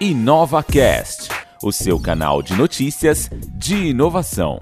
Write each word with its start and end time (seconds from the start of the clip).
InovaCast, 0.00 1.28
o 1.62 1.70
seu 1.70 2.00
canal 2.00 2.42
de 2.42 2.52
notícias 2.54 3.30
de 3.54 3.90
inovação. 3.90 4.60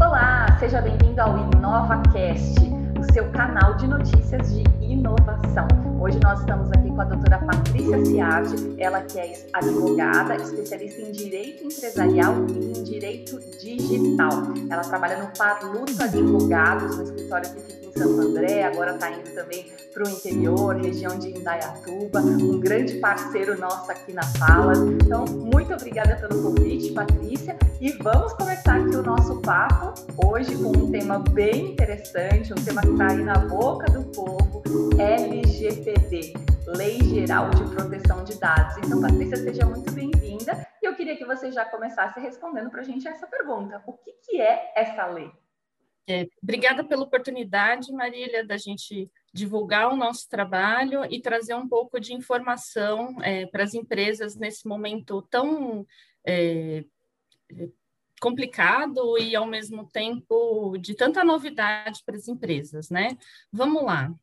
Olá, 0.00 0.56
seja 0.58 0.80
bem-vindo 0.80 1.20
ao 1.20 1.38
InovaCast, 1.38 2.58
o 2.98 3.12
seu 3.12 3.30
canal 3.30 3.76
de 3.76 3.86
notícias 3.86 4.52
de 4.52 4.64
inovação. 4.80 5.68
Hoje 6.00 6.18
nós 6.24 6.40
estamos 6.40 6.68
aqui 6.72 6.88
com 6.88 7.00
a 7.00 7.04
doutora 7.04 7.38
Patrícia 7.38 8.04
Ciardi, 8.04 8.74
ela 8.78 9.00
que 9.02 9.20
é 9.20 9.46
advogada, 9.52 10.34
especialista 10.34 11.02
em 11.02 11.12
direito 11.12 11.33
empresarial 11.84 12.46
e 12.48 12.78
em 12.78 12.82
direito 12.82 13.38
digital. 13.60 14.30
Ela 14.70 14.82
trabalha 14.82 15.18
no 15.18 15.28
Parluto 15.36 16.02
Advogados, 16.02 16.96
no 16.96 17.04
escritório 17.04 17.50
que 17.50 17.60
fica 17.60 17.86
em 17.86 17.92
Santo 17.92 18.20
André, 18.20 18.64
agora 18.64 18.94
está 18.94 19.10
indo 19.10 19.34
também 19.34 19.66
para 19.92 20.04
o 20.04 20.08
interior, 20.08 20.76
região 20.76 21.18
de 21.18 21.28
Indaiatuba, 21.28 22.20
um 22.20 22.58
grande 22.58 22.94
parceiro 22.94 23.58
nosso 23.58 23.90
aqui 23.92 24.12
na 24.12 24.22
Fala. 24.22 24.72
Então, 25.02 25.24
muito 25.26 25.72
obrigada 25.72 26.16
pelo 26.16 26.42
convite, 26.42 26.92
Patrícia, 26.92 27.56
e 27.80 27.92
vamos 27.92 28.32
começar 28.32 28.76
aqui 28.76 28.96
o 28.96 29.02
nosso 29.02 29.40
papo 29.40 29.94
hoje 30.26 30.56
com 30.56 30.70
um 30.70 30.90
tema 30.90 31.18
bem 31.18 31.72
interessante, 31.72 32.52
um 32.52 32.64
tema 32.64 32.80
que 32.80 32.90
está 32.90 33.10
aí 33.10 33.22
na 33.22 33.38
boca 33.38 33.86
do 33.92 34.02
povo, 34.06 34.62
LGPD, 34.98 36.32
Lei 36.66 36.98
Geral 37.04 37.50
de 37.50 37.62
Proteção 37.74 38.24
de 38.24 38.34
Dados. 38.38 38.76
Então, 38.78 39.00
Patrícia, 39.00 39.36
seja 39.36 39.66
muito 39.66 39.92
bem-vinda. 39.92 40.73
E 40.84 40.86
eu 40.86 40.94
queria 40.94 41.16
que 41.16 41.24
você 41.24 41.50
já 41.50 41.64
começasse 41.64 42.20
respondendo 42.20 42.70
para 42.70 42.82
a 42.82 42.84
gente 42.84 43.08
essa 43.08 43.26
pergunta: 43.26 43.82
o 43.86 43.94
que, 43.94 44.12
que 44.22 44.38
é 44.38 44.70
essa 44.76 45.06
lei? 45.06 45.32
É, 46.06 46.28
obrigada 46.42 46.84
pela 46.84 47.04
oportunidade, 47.04 47.90
Marília, 47.90 48.46
da 48.46 48.58
gente 48.58 49.10
divulgar 49.32 49.90
o 49.90 49.96
nosso 49.96 50.28
trabalho 50.28 51.02
e 51.10 51.22
trazer 51.22 51.54
um 51.54 51.66
pouco 51.66 51.98
de 51.98 52.12
informação 52.12 53.16
é, 53.22 53.46
para 53.46 53.64
as 53.64 53.72
empresas 53.72 54.36
nesse 54.36 54.68
momento 54.68 55.22
tão 55.22 55.86
é, 56.26 56.84
complicado 58.20 59.16
e, 59.16 59.34
ao 59.34 59.46
mesmo 59.46 59.88
tempo, 59.88 60.76
de 60.76 60.94
tanta 60.94 61.24
novidade 61.24 62.02
para 62.04 62.16
as 62.16 62.28
empresas, 62.28 62.90
né? 62.90 63.16
Vamos 63.50 63.82
lá. 63.82 64.14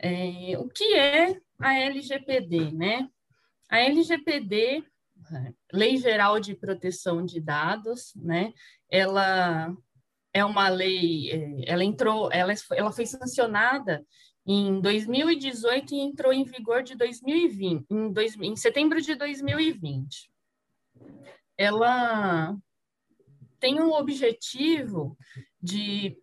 É, 0.00 0.58
o 0.58 0.68
que 0.68 0.94
é 0.94 1.40
a 1.58 1.74
LGPD, 1.80 2.72
né? 2.72 3.08
A 3.70 3.80
LGPD, 3.80 4.84
Lei 5.72 5.96
Geral 5.96 6.40
de 6.40 6.54
Proteção 6.54 7.24
de 7.24 7.40
Dados, 7.40 8.12
né? 8.16 8.52
Ela 8.90 9.74
é 10.32 10.44
uma 10.44 10.68
lei, 10.68 11.30
é, 11.30 11.72
ela 11.72 11.84
entrou, 11.84 12.30
ela, 12.32 12.52
ela 12.72 12.92
foi 12.92 13.06
sancionada 13.06 14.04
em 14.46 14.80
2018 14.80 15.94
e 15.94 16.00
entrou 16.00 16.32
em 16.32 16.44
vigor 16.44 16.82
de 16.82 16.94
2020, 16.94 17.86
em, 17.90 18.12
dois, 18.12 18.36
em 18.36 18.56
setembro 18.56 19.00
de 19.00 19.14
2020. 19.14 20.30
Ela 21.56 22.56
tem 23.60 23.80
um 23.80 23.92
objetivo 23.92 25.18
de 25.60 26.16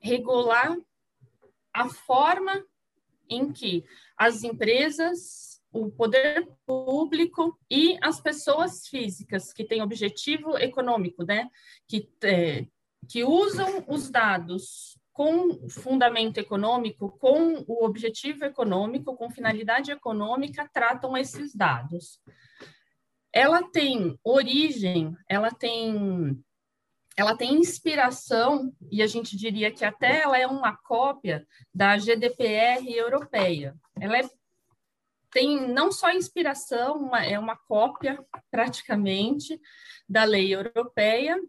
regular 0.00 0.76
a 1.72 1.88
forma 1.88 2.64
em 3.28 3.52
que 3.52 3.84
as 4.16 4.42
empresas, 4.42 5.51
o 5.72 5.90
poder 5.90 6.46
público 6.66 7.58
e 7.70 7.96
as 8.02 8.20
pessoas 8.20 8.86
físicas 8.86 9.52
que 9.52 9.64
têm 9.64 9.82
objetivo 9.82 10.58
econômico, 10.58 11.24
né, 11.24 11.48
que, 11.88 12.08
é, 12.22 12.66
que 13.08 13.24
usam 13.24 13.84
os 13.88 14.10
dados 14.10 14.98
com 15.12 15.68
fundamento 15.68 16.38
econômico, 16.38 17.16
com 17.18 17.64
o 17.66 17.84
objetivo 17.84 18.44
econômico, 18.44 19.14
com 19.14 19.30
finalidade 19.30 19.90
econômica, 19.90 20.68
tratam 20.72 21.16
esses 21.16 21.54
dados. 21.54 22.18
Ela 23.32 23.62
tem 23.62 24.18
origem, 24.24 25.14
ela 25.28 25.50
tem 25.50 26.42
ela 27.14 27.36
tem 27.36 27.54
inspiração, 27.54 28.72
e 28.90 29.02
a 29.02 29.06
gente 29.06 29.36
diria 29.36 29.70
que 29.70 29.84
até 29.84 30.22
ela 30.22 30.38
é 30.38 30.46
uma 30.46 30.74
cópia 30.74 31.46
da 31.74 31.98
GDPR 31.98 32.90
europeia. 32.90 33.76
Ela 34.00 34.18
é, 34.18 34.22
tem 35.32 35.66
não 35.72 35.90
só 35.90 36.12
inspiração, 36.12 36.96
uma, 36.96 37.24
é 37.24 37.38
uma 37.38 37.56
cópia, 37.56 38.24
praticamente, 38.50 39.60
da 40.08 40.24
lei 40.24 40.54
europeia, 40.54 41.40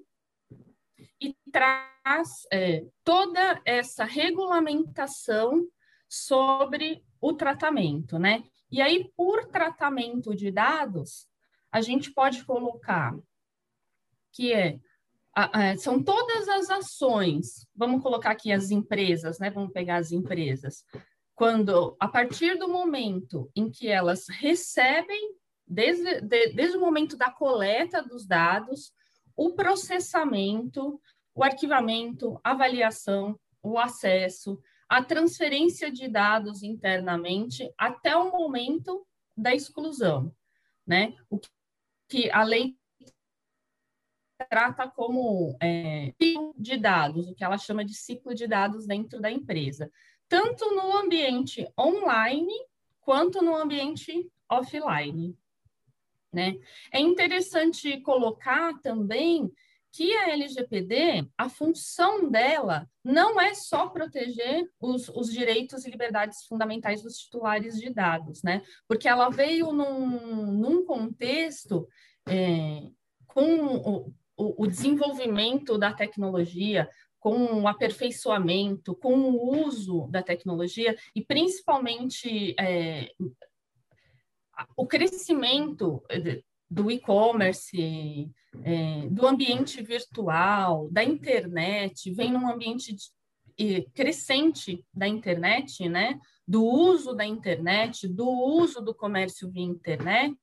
e 1.22 1.36
traz 1.52 2.48
é, 2.52 2.86
toda 3.04 3.62
essa 3.66 4.04
regulamentação 4.06 5.68
sobre 6.10 7.04
o 7.22 7.34
tratamento, 7.34 8.18
né? 8.18 8.44
E 8.72 8.82
aí, 8.82 9.12
por 9.16 9.46
tratamento 9.46 10.36
de 10.36 10.50
dados, 10.50 11.28
a 11.72 11.82
gente 11.82 12.12
pode 12.12 12.44
colocar 12.46 13.16
que 14.32 14.52
é 14.52 14.80
são 15.80 16.02
todas 16.02 16.48
as 16.48 16.70
ações, 16.70 17.68
vamos 17.76 18.04
colocar 18.04 18.32
aqui 18.32 18.52
as 18.52 18.70
empresas, 18.70 19.40
né? 19.40 19.50
Vamos 19.50 19.74
pegar 19.74 19.96
as 19.96 20.12
empresas. 20.12 20.86
Quando, 21.44 21.98
a 22.00 22.08
partir 22.08 22.58
do 22.58 22.70
momento 22.70 23.52
em 23.54 23.70
que 23.70 23.90
elas 23.90 24.30
recebem, 24.30 25.36
desde, 25.68 26.22
de, 26.22 26.54
desde 26.54 26.78
o 26.78 26.80
momento 26.80 27.18
da 27.18 27.30
coleta 27.30 28.02
dos 28.02 28.26
dados, 28.26 28.94
o 29.36 29.54
processamento, 29.54 31.02
o 31.36 31.44
arquivamento, 31.44 32.40
avaliação, 32.46 33.38
o 33.62 33.78
acesso, 33.78 34.58
a 34.88 35.04
transferência 35.04 35.92
de 35.92 36.08
dados 36.08 36.64
internamente 36.64 37.70
até 37.78 38.16
o 38.16 38.32
momento 38.32 39.06
da 39.36 39.54
exclusão, 39.54 40.34
né? 40.88 41.14
O 41.30 41.38
que 42.08 42.32
a 42.32 42.44
lei 42.44 42.78
trata 44.50 44.90
como 44.90 45.58
é, 45.62 46.14
de 46.58 46.78
dados, 46.78 47.28
o 47.28 47.36
que 47.36 47.44
ela 47.44 47.58
chama 47.58 47.84
de 47.84 47.94
ciclo 47.94 48.34
de 48.34 48.48
dados 48.48 48.88
dentro 48.88 49.20
da 49.20 49.30
empresa, 49.30 49.92
tanto 50.28 50.74
no 50.74 50.98
ambiente 50.98 51.68
online 51.80 52.54
quanto 53.02 53.42
no 53.42 53.56
ambiente 53.56 54.30
offline. 54.50 55.38
Né? 56.32 56.60
É 56.92 57.00
interessante 57.00 58.02
colocar 58.02 58.74
também 58.82 59.52
que 59.92 60.12
a 60.16 60.32
LGPD, 60.32 61.30
a 61.38 61.48
função 61.48 62.28
dela 62.28 62.90
não 63.04 63.40
é 63.40 63.54
só 63.54 63.88
proteger 63.90 64.68
os, 64.80 65.08
os, 65.10 65.32
direitos 65.32 65.86
e 65.86 65.92
liberdades 65.92 66.46
fundamentais 66.46 67.04
dos 67.04 67.16
titulares 67.20 67.80
de 67.80 67.92
dados, 67.92 68.42
né? 68.42 68.64
Porque 68.88 69.08
ela 69.08 69.30
veio 69.30 69.72
num, 69.72 70.52
num 70.52 70.84
contexto 70.84 71.88
é, 72.28 72.90
com 73.28 73.66
o, 73.66 74.14
o 74.36 74.66
desenvolvimento 74.66 75.78
da 75.78 75.94
tecnologia, 75.94 76.90
com 77.24 77.62
o 77.62 77.68
aperfeiçoamento, 77.70 78.94
com 78.94 79.14
o 79.14 79.66
uso 79.66 80.08
da 80.12 80.22
tecnologia 80.22 80.94
e 81.16 81.24
principalmente 81.24 82.54
é, 82.60 83.14
o 84.76 84.86
crescimento 84.86 86.04
do 86.70 86.92
e-commerce, 86.92 88.30
é, 88.62 89.08
do 89.10 89.26
ambiente 89.26 89.82
virtual, 89.82 90.90
da 90.92 91.02
internet, 91.02 92.12
vem 92.12 92.34
num 92.34 92.52
ambiente 92.52 92.94
de, 92.94 93.84
crescente 93.94 94.86
da 94.94 95.08
internet, 95.08 95.88
né? 95.88 96.20
Do 96.46 96.66
uso 96.66 97.14
da 97.14 97.26
internet, 97.26 98.06
do 98.06 98.28
uso 98.28 98.82
do 98.82 98.94
comércio 98.94 99.50
via 99.50 99.64
internet. 99.64 100.38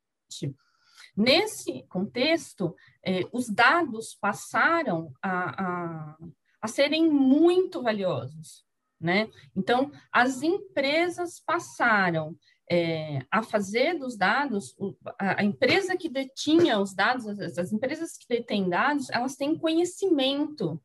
Nesse 1.14 1.82
contexto, 1.90 2.74
eh, 3.04 3.24
os 3.32 3.48
dados 3.48 4.14
passaram 4.14 5.12
a, 5.20 5.64
a, 5.64 6.16
a 6.60 6.68
serem 6.68 7.10
muito 7.10 7.82
valiosos. 7.82 8.64
Né? 9.00 9.30
Então, 9.56 9.90
as 10.12 10.42
empresas 10.42 11.40
passaram 11.40 12.36
é, 12.70 13.18
a 13.30 13.42
fazer 13.42 13.98
dos 13.98 14.16
dados, 14.16 14.76
a, 15.18 15.42
empresa 15.42 15.96
que 15.96 16.08
detinha 16.08 16.78
os 16.78 16.94
dados, 16.94 17.26
as, 17.26 17.58
as, 17.58 17.72
empresas 17.72 18.16
que 18.16 18.28
detêm 18.28 18.68
dados, 18.68 19.10
elas 19.10 19.34
têm 19.34 19.58
conhecimento 19.58 20.80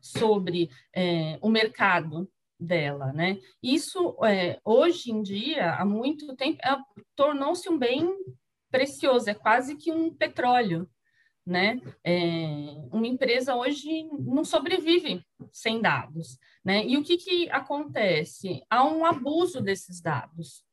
sobre 0.00 0.68
é, 0.94 1.38
o 1.40 1.48
mercado 1.48 2.30
dela, 2.60 3.12
né? 3.12 3.38
Isso, 3.62 4.16
é, 4.24 4.60
hoje 4.64 5.10
em 5.10 5.22
dia, 5.22 5.74
há 5.74 5.84
muito 5.84 6.36
tempo, 6.36 6.58
é, 6.62 6.76
tornou-se 7.16 7.68
um 7.70 7.78
bem 7.78 8.14
precioso, 8.70 9.30
é 9.30 9.34
quase 9.34 9.76
que 9.76 9.90
um 9.90 10.12
petróleo, 10.12 10.88
né? 11.46 11.80
É, 12.02 12.16
uma 12.90 13.06
empresa 13.06 13.54
hoje 13.54 14.08
não 14.18 14.44
sobrevive 14.44 15.24
sem 15.52 15.80
dados, 15.80 16.38
né? 16.64 16.86
E 16.86 16.96
o 16.96 17.02
que, 17.02 17.16
que 17.16 17.50
acontece? 17.50 18.62
Há 18.70 18.84
um 18.84 19.04
abuso 19.04 19.60
desses 19.60 20.00
dados, 20.00 20.64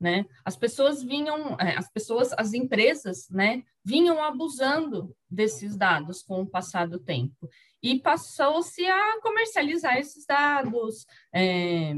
né? 0.00 0.24
As 0.44 0.56
pessoas 0.56 1.02
vinham, 1.02 1.56
é, 1.60 1.76
as 1.76 1.90
pessoas, 1.90 2.32
as 2.32 2.54
empresas, 2.54 3.28
né, 3.28 3.62
vinham 3.84 4.22
abusando 4.22 5.14
desses 5.30 5.76
dados 5.76 6.22
com 6.22 6.40
o 6.42 6.46
passar 6.46 6.88
do 6.88 6.98
tempo 6.98 7.48
e 7.82 8.00
passou-se 8.00 8.84
a 8.86 9.20
comercializar 9.20 9.98
esses 9.98 10.24
dados, 10.24 11.06
é, 11.34 11.94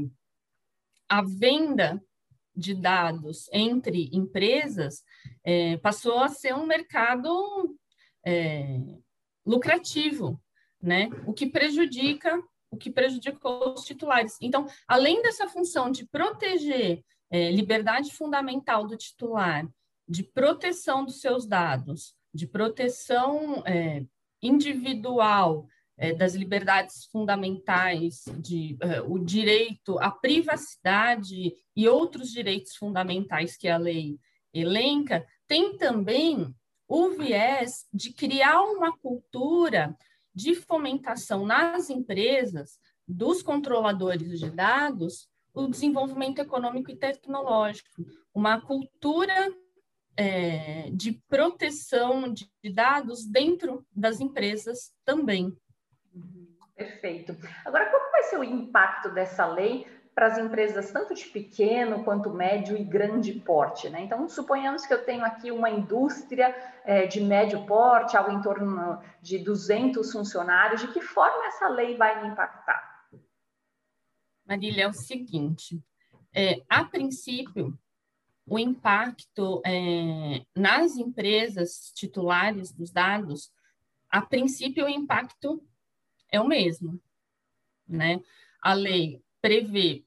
a 1.07 1.21
venda 1.21 2.03
de 2.53 2.73
dados 2.73 3.47
entre 3.53 4.09
empresas 4.11 5.03
é, 5.43 5.77
passou 5.77 6.19
a 6.19 6.27
ser 6.27 6.53
um 6.55 6.65
mercado 6.65 7.77
é, 8.27 8.81
lucrativo, 9.45 10.37
né? 10.81 11.09
O 11.25 11.31
que 11.33 11.45
prejudica 11.45 12.37
o 12.69 12.75
que 12.75 12.91
prejudicou 12.91 13.73
os 13.73 13.85
titulares. 13.85 14.37
Então, 14.41 14.67
além 14.85 15.21
dessa 15.21 15.47
função 15.47 15.89
de 15.89 16.05
proteger 16.05 17.01
é, 17.31 17.49
liberdade 17.49 18.11
fundamental 18.11 18.85
do 18.85 18.97
titular, 18.97 19.65
de 20.05 20.21
proteção 20.21 21.05
dos 21.05 21.21
seus 21.21 21.47
dados, 21.47 22.13
de 22.33 22.45
proteção 22.45 23.63
é, 23.65 24.03
individual 24.41 25.65
é, 25.97 26.13
das 26.13 26.35
liberdades 26.35 27.05
fundamentais, 27.05 28.25
de 28.37 28.77
é, 28.81 29.01
o 29.01 29.17
direito 29.17 29.97
à 29.99 30.11
privacidade 30.11 31.53
e 31.73 31.87
outros 31.87 32.31
direitos 32.31 32.75
fundamentais 32.75 33.55
que 33.55 33.69
a 33.69 33.77
lei 33.77 34.17
elenca, 34.53 35.25
tem 35.47 35.77
também 35.77 36.53
o 36.87 37.09
viés 37.09 37.85
de 37.93 38.13
criar 38.13 38.61
uma 38.61 38.95
cultura 38.97 39.95
de 40.33 40.55
fomentação 40.55 41.45
nas 41.45 41.89
empresas 41.89 42.79
dos 43.07 43.41
controladores 43.41 44.39
de 44.39 44.49
dados 44.49 45.29
o 45.53 45.67
desenvolvimento 45.67 46.39
econômico 46.39 46.91
e 46.91 46.95
tecnológico, 46.95 47.89
uma 48.31 48.61
cultura 48.61 49.51
é, 50.15 50.89
de 50.91 51.13
proteção 51.27 52.31
de 52.31 52.47
dados 52.71 53.25
dentro 53.25 53.83
das 53.91 54.19
empresas 54.19 54.93
também. 55.03 55.57
Perfeito. 56.75 57.35
Agora, 57.65 57.89
qual 57.89 58.11
vai 58.11 58.23
ser 58.23 58.37
o 58.37 58.43
impacto 58.43 59.09
dessa 59.09 59.47
lei 59.47 59.87
para 60.17 60.25
as 60.25 60.37
empresas 60.39 60.91
tanto 60.91 61.13
de 61.13 61.25
pequeno 61.25 62.03
quanto 62.03 62.31
médio 62.31 62.75
e 62.75 62.83
grande 62.83 63.33
porte? 63.33 63.87
Né? 63.87 64.01
Então, 64.01 64.27
suponhamos 64.27 64.83
que 64.83 64.91
eu 64.91 65.05
tenho 65.05 65.23
aqui 65.23 65.51
uma 65.51 65.69
indústria 65.69 66.55
é, 66.83 67.05
de 67.05 67.21
médio 67.21 67.67
porte, 67.67 68.17
algo 68.17 68.31
em 68.31 68.41
torno 68.41 68.99
de 69.21 69.37
200 69.37 70.11
funcionários, 70.11 70.81
de 70.81 70.87
que 70.87 71.01
forma 71.01 71.45
essa 71.45 71.67
lei 71.69 71.95
vai 71.95 72.23
me 72.23 72.29
impactar? 72.29 73.07
Marília, 74.43 74.85
é 74.85 74.87
o 74.87 74.93
seguinte: 74.93 75.79
é, 76.33 76.63
a 76.67 76.83
princípio, 76.83 77.77
o 78.43 78.57
impacto 78.57 79.61
é, 79.63 80.43
nas 80.55 80.95
empresas 80.95 81.91
titulares 81.93 82.71
dos 82.71 82.89
dados, 82.89 83.51
a 84.09 84.19
princípio, 84.19 84.85
o 84.85 84.89
impacto 84.89 85.63
é 86.31 86.41
o 86.41 86.47
mesmo. 86.47 86.99
Né? 87.87 88.19
A 88.59 88.73
lei 88.73 89.21
prevê, 89.39 90.06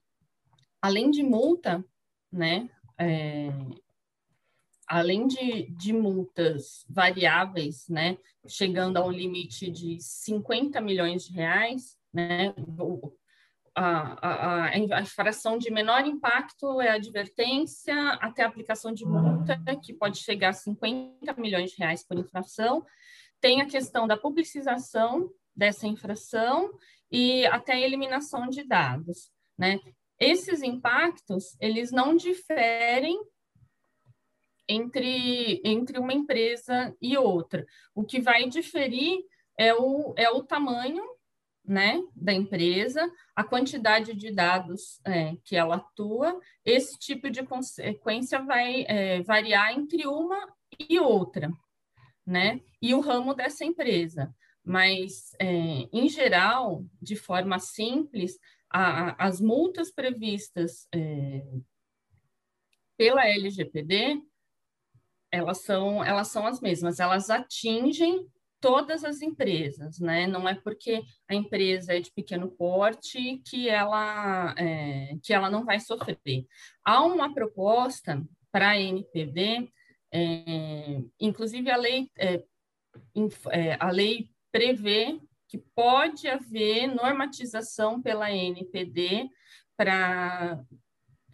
além 0.81 1.11
de 1.11 1.23
multa, 1.23 1.85
né, 2.33 2.69
é, 2.99 3.49
além 4.87 5.27
de, 5.27 5.71
de 5.71 5.93
multas 5.93 6.85
variáveis, 6.89 7.89
né, 7.89 8.19
chegando 8.47 8.97
a 8.97 9.05
um 9.05 9.11
limite 9.11 9.71
de 9.71 9.99
50 10.01 10.81
milhões 10.81 11.27
de 11.27 11.33
reais, 11.33 11.97
né, 12.13 12.55
a, 13.75 14.29
a, 14.29 14.65
a 14.67 15.01
infração 15.01 15.57
de 15.57 15.71
menor 15.71 16.05
impacto 16.05 16.81
é 16.81 16.91
a 16.91 16.95
advertência 16.95 17.95
até 18.15 18.43
a 18.43 18.49
aplicação 18.49 18.93
de 18.93 19.07
multa, 19.07 19.59
que 19.83 19.95
pode 19.95 20.19
chegar 20.19 20.51
a 20.51 20.53
50 20.53 21.33
milhões 21.35 21.71
de 21.71 21.77
reais 21.79 22.05
por 22.05 22.19
infração. 22.19 22.85
Tem 23.41 23.63
a 23.63 23.67
questão 23.67 24.07
da 24.07 24.17
publicização 24.17 25.31
dessa 25.55 25.87
infração 25.87 26.71
e 27.11 27.47
até 27.47 27.75
a 27.75 27.81
eliminação 27.81 28.49
de 28.49 28.65
dados. 28.65 29.31
Né? 29.57 29.79
Esses 30.21 30.63
impactos, 30.63 31.57
eles 31.59 31.91
não 31.91 32.15
diferem 32.15 33.19
entre, 34.69 35.61
entre 35.65 35.99
uma 35.99 36.13
empresa 36.13 36.95
e 37.01 37.17
outra. 37.17 37.67
O 37.95 38.05
que 38.05 38.21
vai 38.21 38.47
diferir 38.49 39.19
é 39.59 39.75
o, 39.75 40.15
é 40.17 40.31
o 40.31 40.43
tamanho 40.43 41.03
né, 41.65 42.03
da 42.15 42.33
empresa, 42.33 43.11
a 43.35 43.45
quantidade 43.45 44.15
de 44.15 44.31
dados 44.31 45.01
é, 45.07 45.37
que 45.45 45.57
ela 45.57 45.77
atua, 45.77 46.39
esse 46.65 46.99
tipo 46.99 47.31
de 47.31 47.43
consequência 47.43 48.43
vai 48.43 48.85
é, 48.89 49.23
variar 49.23 49.73
entre 49.73 50.07
uma 50.07 50.53
e 50.89 50.99
outra, 50.99 51.51
né, 52.27 52.61
e 52.81 52.95
o 52.95 53.01
ramo 53.01 53.35
dessa 53.35 53.65
empresa. 53.65 54.35
Mas, 54.65 55.33
é, 55.39 55.89
em 55.93 56.09
geral, 56.09 56.85
de 57.01 57.17
forma 57.17 57.59
simples, 57.59 58.39
a, 58.71 59.27
as 59.27 59.41
multas 59.41 59.91
previstas 59.91 60.87
é, 60.95 61.43
pela 62.97 63.27
LGPD, 63.27 64.23
elas 65.33 65.63
são, 65.63 66.05
elas 66.05 66.29
são 66.29 66.47
as 66.47 66.61
mesmas, 66.61 67.01
elas 67.01 67.31
atingem 67.31 68.27
todas 68.61 69.05
as 69.05 69.23
empresas, 69.23 69.99
né? 69.99 70.27
Não 70.27 70.49
é 70.49 70.55
porque 70.55 71.03
a 71.29 71.35
empresa 71.35 71.95
é 71.95 72.01
de 72.01 72.13
pequeno 72.13 72.51
porte 72.51 73.41
que 73.47 73.69
ela, 73.69 74.55
é, 74.59 75.17
que 75.23 75.33
ela 75.33 75.51
não 75.51 75.65
vai 75.65 75.81
sofrer. 75.81 76.47
Há 76.85 77.03
uma 77.03 77.33
proposta 77.33 78.23
para 78.53 78.71
a 78.71 78.79
NPD, 78.79 79.73
é, 80.13 81.01
inclusive 81.19 81.71
a 81.71 81.77
lei, 81.77 82.11
é, 82.19 82.43
é, 83.51 83.77
a 83.81 83.91
lei 83.91 84.29
prevê 84.53 85.19
que 85.51 85.59
pode 85.75 86.29
haver 86.29 86.87
normatização 86.87 88.01
pela 88.01 88.31
NPD 88.31 89.29
para 89.77 90.63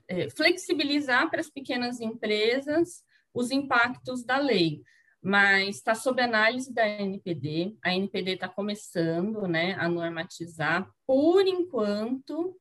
é, 0.08 0.30
flexibilizar 0.30 1.28
para 1.30 1.40
as 1.40 1.50
pequenas 1.50 2.00
empresas 2.00 3.04
os 3.34 3.50
impactos 3.50 4.24
da 4.24 4.38
lei 4.38 4.82
mas 5.22 5.78
está 5.78 5.92
sob 5.92 6.22
análise 6.22 6.72
da 6.72 6.86
NPD. 6.86 7.76
A 7.82 7.92
NPD 7.92 8.34
está 8.34 8.48
começando 8.48 9.48
né, 9.48 9.74
a 9.74 9.88
normatizar. 9.88 10.88
Por 11.04 11.44
enquanto, 11.48 12.56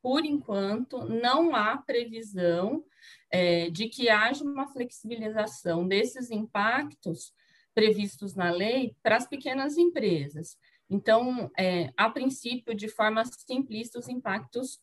por 0.00 0.24
enquanto, 0.24 1.04
não 1.04 1.54
há 1.54 1.76
previsão 1.76 2.82
é, 3.30 3.68
de 3.68 3.90
que 3.90 4.08
haja 4.08 4.42
uma 4.42 4.66
flexibilização 4.66 5.86
desses 5.86 6.30
impactos 6.30 7.34
previstos 7.74 8.34
na 8.34 8.50
lei 8.50 8.96
para 9.02 9.18
as 9.18 9.28
pequenas 9.28 9.76
empresas. 9.76 10.56
Então, 10.88 11.50
é, 11.58 11.92
a 11.96 12.08
princípio, 12.08 12.74
de 12.74 12.88
forma 12.88 13.24
simplista, 13.24 13.98
os 13.98 14.08
impactos 14.08 14.80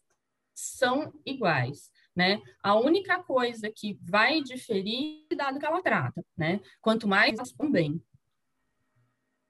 são 0.53 1.13
iguais 1.25 1.91
né? 2.15 2.41
A 2.61 2.75
única 2.75 3.21
coisa 3.23 3.69
que 3.69 3.99
vai 4.03 4.41
diferir 4.41 5.25
é 5.29 5.33
o 5.33 5.37
dado 5.37 5.59
que 5.59 5.65
ela 5.65 5.81
trata, 5.81 6.23
né? 6.37 6.59
Quanto 6.81 7.07
mais 7.07 7.35
bem. 7.71 8.01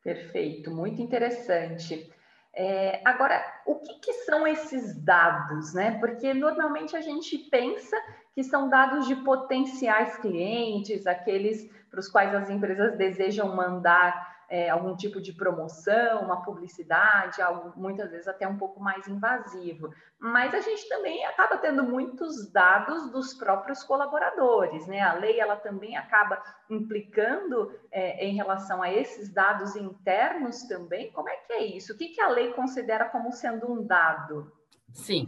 Perfeito, 0.01 0.71
muito 0.71 1.01
interessante. 1.01 2.11
É, 2.55 3.01
agora, 3.03 3.43
o 3.65 3.75
que, 3.79 3.99
que, 3.99 4.13
são 4.25 4.45
esses 4.45 5.01
dados, 5.03 5.73
né? 5.73 5.97
Porque 5.99 6.33
normalmente 6.33 6.95
a 6.95 7.01
gente 7.01 7.37
pensa 7.49 7.97
que 8.35 8.43
são 8.43 8.69
dados 8.69 9.07
de 9.07 9.15
potenciais 9.17 10.17
clientes, 10.17 11.07
aqueles 11.07 11.69
para 11.89 11.99
os 11.99 12.07
quais 12.07 12.33
as 12.33 12.49
empresas 12.49 12.97
desejam 12.97 13.55
mandar 13.55 14.32
é, 14.53 14.69
algum 14.69 14.95
tipo 14.95 15.19
de 15.19 15.33
promoção, 15.33 16.21
uma 16.21 16.43
publicidade, 16.43 17.41
algo 17.41 17.73
muitas 17.75 18.11
vezes 18.11 18.27
até 18.27 18.47
um 18.47 18.55
pouco 18.55 18.79
mais 18.79 19.07
invasivo. 19.07 19.91
Mas 20.19 20.53
a 20.53 20.59
gente 20.61 20.87
também 20.87 21.25
acaba 21.25 21.57
tendo 21.57 21.83
muitos 21.83 22.51
dados 22.51 23.11
dos 23.11 23.33
próprios 23.33 23.83
colaboradores, 23.83 24.85
né? 24.85 25.01
A 25.01 25.13
lei 25.13 25.39
ela 25.39 25.55
também 25.55 25.97
acaba 25.97 26.39
implicando 26.69 27.73
é, 27.91 28.27
em 28.27 28.35
relação 28.35 28.83
a 28.83 28.93
esses 28.93 29.33
dados 29.33 29.75
internos 29.75 30.61
também. 30.67 31.11
Como 31.13 31.29
é 31.29 31.35
que 31.37 31.53
é 31.53 31.65
isso? 31.65 31.93
O 31.93 31.97
que, 31.97 32.09
que 32.09 32.21
a 32.21 32.29
lei 32.29 32.53
considera 32.53 33.05
como 33.05 33.31
sendo 33.31 33.71
um 33.71 33.83
dado? 33.83 34.51
Sim. 34.91 35.25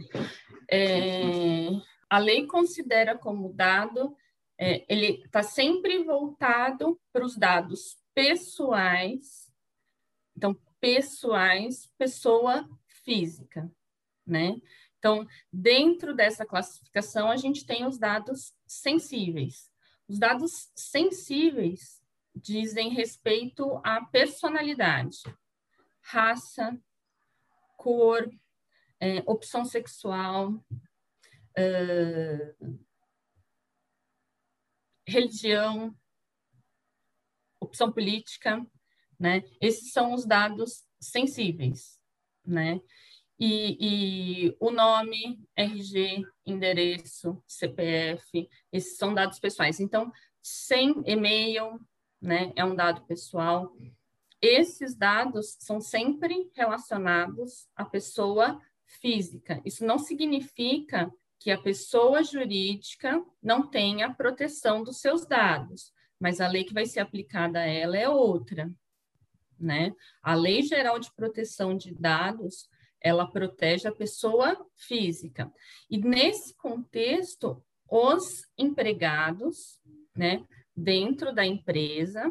É, 0.70 1.70
a 2.08 2.18
lei 2.18 2.46
considera 2.46 3.18
como 3.18 3.52
dado, 3.52 4.16
é, 4.56 4.84
ele 4.88 5.24
está 5.24 5.42
sempre 5.42 6.04
voltado 6.04 6.96
para 7.12 7.24
os 7.24 7.36
dados 7.36 8.05
pessoais, 8.16 9.52
então, 10.34 10.54
pessoais, 10.80 11.86
pessoa 11.98 12.66
física, 13.04 13.70
né? 14.26 14.58
Então, 14.98 15.26
dentro 15.52 16.16
dessa 16.16 16.46
classificação, 16.46 17.30
a 17.30 17.36
gente 17.36 17.66
tem 17.66 17.86
os 17.86 17.98
dados 17.98 18.54
sensíveis. 18.66 19.70
Os 20.08 20.18
dados 20.18 20.72
sensíveis 20.74 22.02
dizem 22.34 22.88
respeito 22.88 23.78
à 23.84 24.02
personalidade, 24.06 25.18
raça, 26.00 26.74
cor, 27.76 28.30
é, 28.98 29.18
opção 29.26 29.62
sexual, 29.66 30.64
religião, 35.06 35.94
opção 37.66 37.92
política, 37.92 38.64
né? 39.18 39.42
Esses 39.60 39.92
são 39.92 40.14
os 40.14 40.26
dados 40.26 40.84
sensíveis, 41.00 41.98
né? 42.44 42.80
E, 43.38 44.46
e, 44.48 44.56
o 44.58 44.70
nome, 44.70 45.38
RG, 45.54 46.24
endereço, 46.46 47.42
CPF, 47.46 48.48
esses 48.72 48.96
são 48.96 49.12
dados 49.12 49.38
pessoais. 49.38 49.78
Então, 49.78 50.10
sem 50.40 51.02
e-mail, 51.04 51.78
né, 52.20 52.50
é 52.56 52.64
um 52.64 52.74
dado 52.74 53.04
pessoal. 53.04 53.76
Esses 54.40 54.96
dados 54.96 55.56
são 55.60 55.80
sempre 55.80 56.50
relacionados 56.54 57.68
à 57.76 57.84
pessoa 57.84 58.58
física. 58.86 59.60
Isso 59.66 59.84
não 59.84 59.98
significa 59.98 61.12
que 61.38 61.50
a 61.50 61.60
pessoa 61.60 62.22
jurídica 62.22 63.22
não 63.42 63.68
tenha 63.68 64.14
proteção 64.14 64.82
dos 64.82 64.98
seus 65.00 65.26
dados, 65.26 65.92
mas 66.18 66.40
a 66.40 66.48
lei 66.48 66.64
que 66.64 66.74
vai 66.74 66.86
ser 66.86 67.00
aplicada 67.00 67.60
a 67.60 67.66
ela 67.66 67.96
é 67.96 68.08
outra, 68.08 68.70
né? 69.58 69.94
A 70.22 70.34
Lei 70.34 70.62
Geral 70.62 70.98
de 70.98 71.12
Proteção 71.14 71.76
de 71.76 71.94
Dados, 71.94 72.68
ela 73.00 73.30
protege 73.30 73.88
a 73.88 73.94
pessoa 73.94 74.66
física. 74.74 75.52
E 75.90 75.98
nesse 75.98 76.56
contexto, 76.56 77.62
os 77.88 78.46
empregados, 78.58 79.80
né, 80.14 80.44
dentro 80.74 81.34
da 81.34 81.44
empresa, 81.44 82.30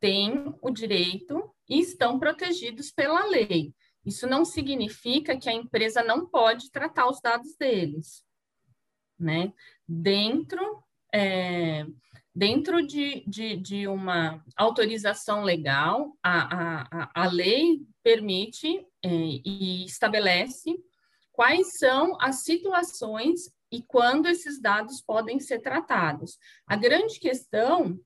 têm 0.00 0.54
o 0.60 0.70
direito 0.70 1.54
e 1.68 1.80
estão 1.80 2.18
protegidos 2.18 2.90
pela 2.90 3.24
lei. 3.26 3.74
Isso 4.04 4.26
não 4.26 4.44
significa 4.44 5.38
que 5.38 5.48
a 5.48 5.52
empresa 5.52 6.02
não 6.02 6.26
pode 6.26 6.70
tratar 6.70 7.08
os 7.08 7.20
dados 7.20 7.54
deles, 7.56 8.24
né? 9.18 9.52
Dentro 9.86 10.82
é, 11.12 11.86
dentro 12.40 12.80
de, 12.80 13.22
de, 13.26 13.54
de, 13.54 13.86
uma 13.86 14.42
autorização 14.56 15.42
legal, 15.42 16.16
a, 16.22 16.86
a, 17.02 17.10
a 17.14 17.28
lei 17.28 17.82
permite 18.02 18.82
é, 19.04 19.10
e 19.44 19.84
estabelece 19.84 20.74
quais 21.32 21.76
são 21.76 22.16
as 22.18 22.36
situações 22.36 23.52
e 23.70 23.82
quando 23.82 24.26
esses 24.26 24.58
dados 24.58 25.02
podem 25.02 25.38
ser 25.38 25.58
tratados. 25.60 26.38
A 26.66 26.76
grande 26.76 27.20
questão 27.20 28.00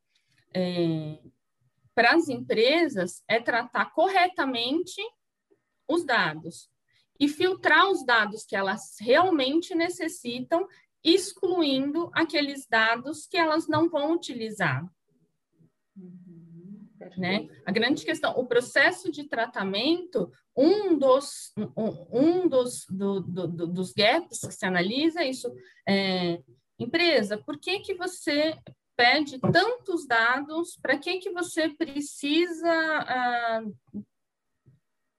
é, 0.52 1.20
para 1.94 2.16
as 2.16 2.28
empresas 2.28 3.22
é 3.28 3.38
tratar 3.38 3.92
corretamente 3.92 5.00
os 5.86 6.04
dados 6.04 6.68
e 7.20 7.28
filtrar 7.28 7.88
os 7.88 8.04
dados 8.04 8.44
que 8.44 8.56
elas 8.56 8.96
realmente 8.98 9.76
necessitam 9.76 10.66
excluindo 11.04 12.10
aqueles 12.14 12.66
dados 12.66 13.26
que 13.26 13.36
elas 13.36 13.68
não 13.68 13.90
vão 13.90 14.12
utilizar. 14.12 14.82
Uhum, 15.94 16.88
né? 17.18 17.46
A 17.66 17.70
grande 17.70 18.04
questão, 18.04 18.32
o 18.38 18.46
processo 18.46 19.12
de 19.12 19.28
tratamento, 19.28 20.32
um 20.56 20.96
dos, 20.96 21.52
um, 21.76 22.06
um 22.10 22.48
dos, 22.48 22.86
do, 22.88 23.20
do, 23.20 23.46
do, 23.46 23.66
dos 23.66 23.92
gaps 23.92 24.40
que 24.40 24.52
se 24.52 24.64
analisa 24.64 25.22
é 25.22 25.28
isso. 25.28 25.52
É, 25.86 26.42
empresa, 26.78 27.36
por 27.36 27.58
que, 27.58 27.80
que 27.80 27.94
você 27.94 28.56
pede 28.96 29.38
tantos 29.40 30.06
dados? 30.06 30.78
Para 30.80 30.96
que, 30.98 31.18
que 31.18 31.30
você 31.32 31.68
precisa, 31.68 32.70
ah, 32.70 33.62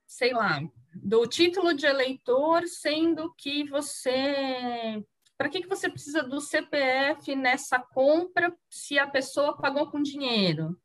sei 0.07 0.33
lá, 0.33 0.61
do 0.95 1.27
título 1.27 1.73
de 1.73 1.85
eleitor, 1.85 2.65
sendo 2.67 3.33
que 3.37 3.69
você 3.69 5.03
para 5.37 5.49
que, 5.49 5.61
que 5.61 5.67
você 5.67 5.89
precisa 5.89 6.23
do 6.23 6.39
CPF 6.39 7.35
nessa 7.35 7.79
compra 7.79 8.55
se 8.69 8.97
a 8.97 9.07
pessoa 9.07 9.57
pagou 9.57 9.89
com 9.91 10.01
dinheiro, 10.01 10.79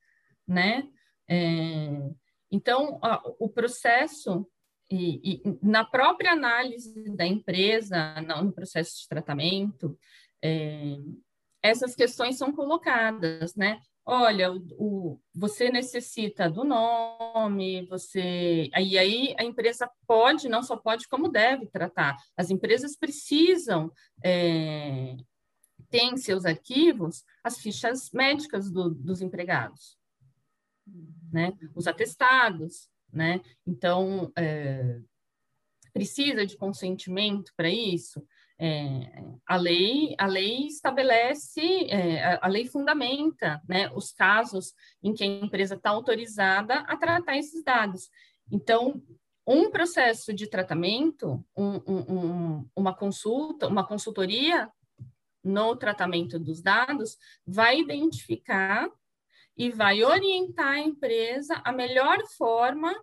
né? 0.46 0.88
É, 1.28 2.10
então, 2.50 2.98
ó, 3.02 3.34
o 3.38 3.48
processo 3.48 4.46
e, 4.90 5.34
e, 5.34 5.58
na 5.62 5.84
própria 5.84 6.32
análise 6.32 7.08
da 7.14 7.24
empresa, 7.24 8.20
no 8.42 8.52
processo 8.52 9.02
de 9.02 9.08
tratamento, 9.08 9.96
é, 10.42 10.96
essas 11.62 11.94
questões 11.94 12.36
são 12.36 12.52
colocadas, 12.52 13.54
né? 13.54 13.80
Olha, 14.10 14.52
o, 14.52 14.58
o, 14.76 15.20
você 15.32 15.70
necessita 15.70 16.50
do 16.50 16.64
nome, 16.64 17.86
você. 17.86 18.68
E 18.76 18.98
aí 18.98 19.34
a 19.38 19.44
empresa 19.44 19.88
pode, 20.06 20.48
não 20.48 20.62
só 20.62 20.76
pode, 20.76 21.08
como 21.08 21.28
deve 21.28 21.66
tratar. 21.66 22.16
As 22.36 22.50
empresas 22.50 22.96
precisam 22.96 23.92
é, 24.22 25.16
ter 25.88 26.02
em 26.02 26.16
seus 26.16 26.44
arquivos 26.44 27.24
as 27.44 27.58
fichas 27.58 28.10
médicas 28.12 28.70
do, 28.70 28.90
dos 28.90 29.22
empregados, 29.22 29.96
né? 31.32 31.52
Os 31.74 31.86
atestados, 31.86 32.90
né? 33.12 33.40
Então, 33.64 34.32
é, 34.36 34.98
precisa 35.92 36.44
de 36.44 36.56
consentimento 36.56 37.52
para 37.56 37.70
isso. 37.70 38.26
É, 38.62 39.24
a 39.46 39.56
lei 39.56 40.14
a 40.18 40.26
lei 40.26 40.66
estabelece 40.66 41.86
é, 41.88 42.38
a, 42.42 42.46
lei 42.46 42.66
fundamenta 42.66 43.58
né, 43.66 43.90
os 43.94 44.12
casos 44.12 44.74
em 45.02 45.14
que 45.14 45.24
a 45.24 45.26
empresa 45.26 45.76
está 45.76 45.88
autorizada 45.88 46.80
a 46.80 46.94
tratar 46.94 47.38
esses 47.38 47.64
dados. 47.64 48.10
Então 48.52 49.02
um 49.46 49.70
processo 49.70 50.34
de 50.34 50.46
tratamento 50.46 51.42
um, 51.56 51.76
um, 51.86 52.70
uma 52.76 52.94
consulta 52.94 53.66
uma 53.66 53.86
consultoria 53.86 54.70
no 55.42 55.74
tratamento 55.74 56.38
dos 56.38 56.60
dados 56.60 57.16
vai 57.46 57.80
identificar 57.80 58.90
e 59.56 59.70
vai 59.70 60.04
orientar 60.04 60.72
a 60.72 60.80
empresa 60.80 61.62
a 61.64 61.72
melhor 61.72 62.18
forma 62.36 62.94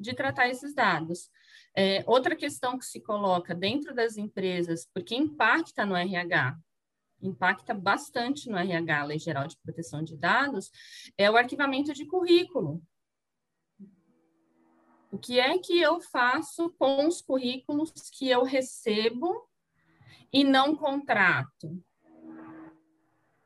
de 0.00 0.14
tratar 0.14 0.48
esses 0.48 0.74
dados 0.74 1.28
é, 1.76 2.04
outra 2.06 2.36
questão 2.36 2.78
que 2.78 2.84
se 2.86 3.00
coloca 3.00 3.54
dentro 3.54 3.94
das 3.94 4.16
empresas, 4.16 4.88
porque 4.94 5.14
impacta 5.14 5.84
no 5.84 5.96
RH, 5.96 6.56
impacta 7.20 7.74
bastante 7.74 8.48
no 8.48 8.56
RH, 8.56 9.00
a 9.00 9.04
Lei 9.04 9.18
Geral 9.18 9.46
de 9.46 9.56
Proteção 9.58 10.02
de 10.02 10.16
Dados, 10.16 10.70
é 11.18 11.30
o 11.30 11.36
arquivamento 11.36 11.92
de 11.92 12.06
currículo. 12.06 12.82
O 15.10 15.18
que 15.18 15.38
é 15.38 15.56
que 15.58 15.80
eu 15.80 16.00
faço 16.00 16.70
com 16.78 17.06
os 17.06 17.22
currículos 17.22 17.92
que 18.12 18.28
eu 18.28 18.42
recebo 18.42 19.48
e 20.32 20.42
não 20.44 20.76
contrato? 20.76 21.80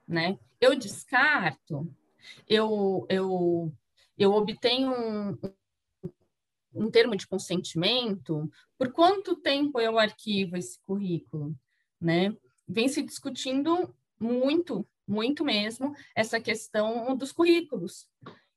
Né? 0.06 0.38
Eu 0.61 0.75
descarto, 0.75 1.94
eu, 2.49 3.06
eu, 3.08 3.73
eu 4.16 4.32
obtenho 4.32 4.90
um, 4.90 5.38
um 6.75 6.90
termo 6.90 7.16
de 7.16 7.26
consentimento, 7.26 8.50
por 8.76 8.92
quanto 8.92 9.37
tempo 9.37 9.80
eu 9.80 9.98
arquivo 9.98 10.56
esse 10.56 10.78
currículo, 10.82 11.54
né? 12.00 12.34
Vem 12.66 12.88
se 12.88 13.02
discutindo 13.02 13.94
muito, 14.20 14.87
muito 15.06 15.44
mesmo, 15.44 15.94
essa 16.14 16.40
questão 16.40 17.16
dos 17.16 17.32
currículos. 17.32 18.06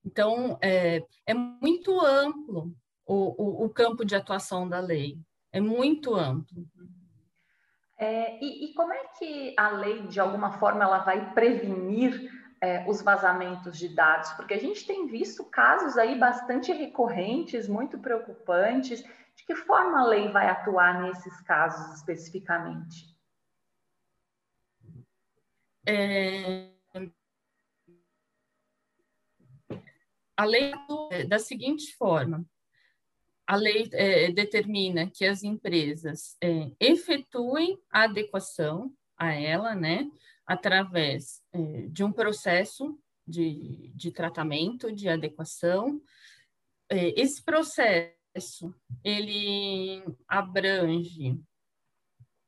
Então, 0.03 0.57
é, 0.61 1.05
é 1.25 1.33
muito 1.33 1.99
amplo 2.01 2.75
o, 3.05 3.15
o, 3.15 3.65
o, 3.65 3.69
campo 3.69 4.03
de 4.03 4.15
atuação 4.15 4.67
da 4.67 4.79
lei, 4.79 5.17
é 5.51 5.61
muito 5.61 6.15
amplo. 6.15 6.65
É, 7.97 8.43
e, 8.43 8.65
e 8.65 8.73
como 8.73 8.91
é 8.91 9.03
que 9.19 9.53
a 9.57 9.69
lei, 9.69 10.07
de 10.07 10.19
alguma 10.19 10.53
forma, 10.53 10.83
ela 10.83 10.99
vai 10.99 11.33
prevenir 11.33 12.31
é, 12.61 12.87
os 12.87 13.01
vazamentos 13.01 13.77
de 13.77 13.89
dados, 13.89 14.31
porque 14.33 14.53
a 14.53 14.59
gente 14.59 14.85
tem 14.85 15.07
visto 15.07 15.43
casos 15.43 15.97
aí 15.97 16.17
bastante 16.17 16.71
recorrentes, 16.71 17.67
muito 17.67 17.99
preocupantes. 17.99 19.03
De 19.35 19.45
que 19.45 19.55
forma 19.55 20.01
a 20.01 20.05
lei 20.05 20.29
vai 20.29 20.47
atuar 20.47 21.01
nesses 21.01 21.41
casos 21.41 21.95
especificamente? 21.95 23.09
É... 25.87 26.69
A 30.37 30.45
lei 30.45 30.73
atua 30.73 31.25
da 31.27 31.39
seguinte 31.39 31.95
forma: 31.95 32.45
a 33.47 33.55
lei 33.55 33.89
é, 33.93 34.31
determina 34.31 35.09
que 35.09 35.25
as 35.25 35.43
empresas 35.43 36.37
é, 36.41 36.71
efetuem 36.79 37.81
a 37.91 38.03
adequação 38.03 38.93
a 39.17 39.33
ela, 39.33 39.75
né, 39.75 40.09
através 40.51 41.41
é, 41.53 41.87
de 41.87 42.03
um 42.03 42.11
processo 42.11 42.99
de, 43.25 43.89
de 43.95 44.11
tratamento, 44.11 44.91
de 44.91 45.07
adequação. 45.07 46.01
É, 46.89 47.19
esse 47.19 47.41
processo, 47.41 48.75
ele 49.01 50.03
abrange 50.27 51.39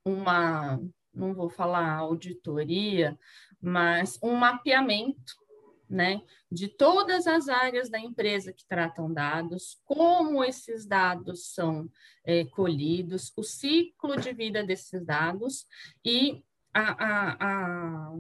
uma, 0.06 0.78
não 1.14 1.34
vou 1.34 1.50
falar 1.50 1.94
auditoria, 1.94 3.18
mas 3.62 4.20
um 4.22 4.36
mapeamento 4.36 5.42
né, 5.90 6.22
de 6.52 6.68
todas 6.68 7.26
as 7.26 7.48
áreas 7.48 7.90
da 7.90 8.00
empresa 8.00 8.52
que 8.52 8.68
tratam 8.68 9.14
dados, 9.14 9.80
como 9.86 10.44
esses 10.44 10.86
dados 10.86 11.54
são 11.54 11.90
é, 12.26 12.44
colhidos, 12.44 13.32
o 13.38 13.44
ciclo 13.44 14.20
de 14.20 14.34
vida 14.34 14.62
desses 14.62 15.06
dados 15.06 15.66
e 16.04 16.44
a, 16.74 17.36
a, 17.40 18.14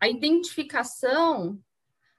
a, 0.00 0.08
identificação 0.08 1.62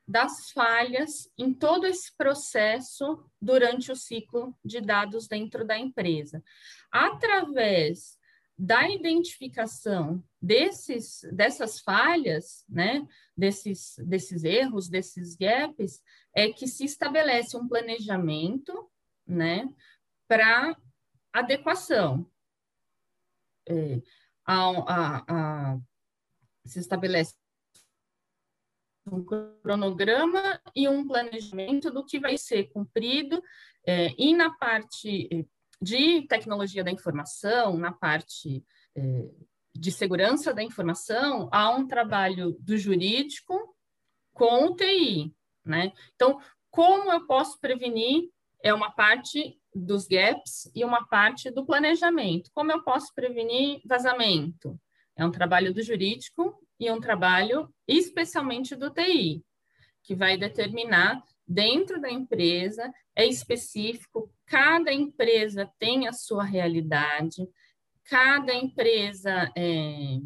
das 0.07 0.51
falhas 0.51 1.29
em 1.37 1.53
todo 1.53 1.85
esse 1.85 2.15
processo 2.15 3.25
durante 3.41 3.91
o 3.91 3.95
ciclo 3.95 4.57
de 4.63 4.79
dados 4.79 5.27
dentro 5.27 5.65
da 5.65 5.77
empresa. 5.77 6.41
Através 6.89 8.17
da 8.57 8.89
identificação 8.89 10.23
desses, 10.41 11.21
dessas 11.31 11.79
falhas, 11.79 12.65
né, 12.67 13.07
desses, 13.35 13.95
desses 13.99 14.43
erros, 14.43 14.89
desses 14.89 15.35
gaps, 15.35 16.01
é 16.33 16.51
que 16.51 16.65
se 16.65 16.85
estabelece 16.85 17.55
um 17.55 17.67
planejamento 17.67 18.89
né, 19.27 19.69
para 20.27 20.75
adequação. 21.31 22.25
É, 23.69 24.01
a, 24.47 24.69
a, 24.87 25.23
a, 25.27 25.77
se 26.65 26.79
estabelece 26.79 27.35
um 29.11 29.23
cronograma 29.61 30.61
e 30.75 30.87
um 30.87 31.05
planejamento 31.05 31.91
do 31.91 32.05
que 32.05 32.19
vai 32.19 32.37
ser 32.37 32.65
cumprido, 32.69 33.41
é, 33.85 34.13
e 34.17 34.33
na 34.33 34.53
parte 34.57 35.29
é, 35.31 35.45
de 35.81 36.23
tecnologia 36.27 36.83
da 36.83 36.91
informação, 36.91 37.77
na 37.77 37.91
parte 37.91 38.65
é, 38.95 39.29
de 39.73 39.91
segurança 39.91 40.53
da 40.53 40.63
informação, 40.63 41.47
há 41.51 41.69
um 41.69 41.87
trabalho 41.87 42.57
do 42.59 42.77
jurídico 42.77 43.75
com 44.33 44.65
o 44.65 44.75
TI, 44.75 45.33
né? 45.63 45.93
Então, 46.15 46.39
como 46.71 47.11
eu 47.11 47.25
posso 47.25 47.59
prevenir 47.59 48.29
é 48.63 48.73
uma 48.73 48.91
parte 48.91 49.59
dos 49.73 50.07
gaps 50.07 50.71
e 50.73 50.83
uma 50.83 51.05
parte 51.07 51.51
do 51.51 51.65
planejamento. 51.65 52.49
Como 52.53 52.71
eu 52.71 52.83
posso 52.83 53.13
prevenir 53.13 53.81
vazamento? 53.85 54.79
É 55.15 55.25
um 55.25 55.31
trabalho 55.31 55.73
do 55.73 55.81
jurídico 55.81 56.59
e 56.79 56.91
um 56.91 56.99
trabalho 56.99 57.73
especialmente 57.87 58.75
do 58.75 58.89
TI, 58.89 59.43
que 60.03 60.15
vai 60.15 60.37
determinar 60.37 61.23
dentro 61.47 61.99
da 62.01 62.11
empresa, 62.11 62.91
é 63.15 63.25
específico, 63.25 64.31
cada 64.45 64.91
empresa 64.91 65.71
tem 65.79 66.07
a 66.07 66.13
sua 66.13 66.43
realidade, 66.43 67.47
cada 68.03 68.53
empresa 68.53 69.51
é, 69.55 70.19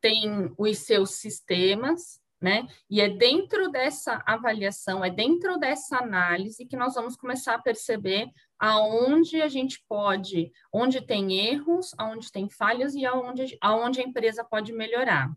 tem 0.00 0.52
os 0.56 0.78
seus 0.78 1.12
sistemas, 1.12 2.19
né? 2.40 2.66
E 2.88 3.00
é 3.00 3.08
dentro 3.08 3.70
dessa 3.70 4.22
avaliação, 4.26 5.04
é 5.04 5.10
dentro 5.10 5.58
dessa 5.58 5.98
análise 5.98 6.64
que 6.64 6.76
nós 6.76 6.94
vamos 6.94 7.16
começar 7.16 7.54
a 7.54 7.62
perceber 7.62 8.28
aonde 8.58 9.42
a 9.42 9.48
gente 9.48 9.82
pode, 9.88 10.50
onde 10.72 11.00
tem 11.00 11.32
erros, 11.48 11.94
aonde 11.98 12.32
tem 12.32 12.48
falhas 12.48 12.94
e 12.94 13.04
aonde, 13.04 13.58
aonde 13.60 14.00
a 14.00 14.04
empresa 14.04 14.44
pode 14.44 14.72
melhorar. 14.72 15.30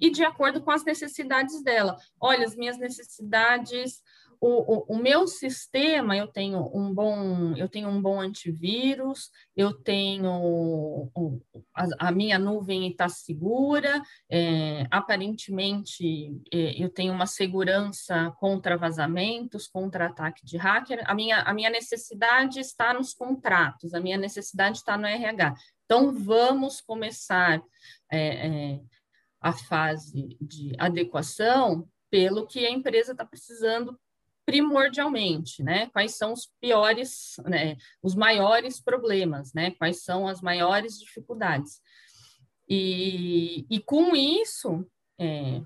E 0.00 0.10
de 0.10 0.24
acordo 0.24 0.62
com 0.62 0.70
as 0.70 0.84
necessidades 0.84 1.62
dela. 1.62 1.96
Olha, 2.20 2.44
as 2.44 2.56
minhas 2.56 2.78
necessidades 2.78 4.02
o, 4.40 4.94
o, 4.94 4.96
o, 4.96 4.98
meu 4.98 5.26
sistema, 5.26 6.16
eu 6.16 6.26
tenho 6.26 6.70
um 6.74 6.92
bom, 6.92 7.54
eu 7.56 7.68
tenho 7.68 7.88
um 7.88 8.00
bom 8.00 8.20
antivírus, 8.20 9.30
eu 9.56 9.72
tenho 9.72 11.10
a, 11.74 12.08
a 12.08 12.12
minha 12.12 12.38
nuvem 12.38 12.88
está 12.88 13.08
segura, 13.08 14.02
é, 14.30 14.86
aparentemente 14.90 16.40
é, 16.52 16.82
eu 16.82 16.88
tenho 16.88 17.12
uma 17.12 17.26
segurança 17.26 18.32
contra 18.38 18.76
vazamentos, 18.76 19.66
contra 19.66 20.06
ataque 20.06 20.44
de 20.44 20.56
hacker. 20.56 21.02
A 21.06 21.14
minha, 21.14 21.40
a 21.40 21.54
minha 21.54 21.70
necessidade 21.70 22.60
está 22.60 22.92
nos 22.94 23.14
contratos, 23.14 23.94
a 23.94 24.00
minha 24.00 24.16
necessidade 24.16 24.78
está 24.78 24.96
no 24.96 25.06
RH. 25.06 25.54
Então 25.84 26.12
vamos 26.12 26.80
começar 26.80 27.62
é, 28.10 28.48
é 28.48 28.80
a 29.40 29.52
fase 29.52 30.36
de 30.40 30.72
adequação 30.78 31.88
pelo 32.10 32.46
que 32.46 32.64
a 32.66 32.70
empresa 32.70 33.12
está 33.12 33.24
precisando 33.24 33.98
primordialmente, 34.46 35.62
né? 35.62 35.88
Quais 35.88 36.16
são 36.16 36.32
os 36.32 36.48
piores, 36.60 37.36
né? 37.44 37.76
Os 38.00 38.14
maiores 38.14 38.80
problemas, 38.80 39.52
né? 39.52 39.72
Quais 39.72 40.04
são 40.04 40.28
as 40.28 40.40
maiores 40.40 40.98
dificuldades? 40.98 41.82
E, 42.68 43.66
e 43.68 43.80
com 43.80 44.14
isso, 44.14 44.86
é, 45.18 45.60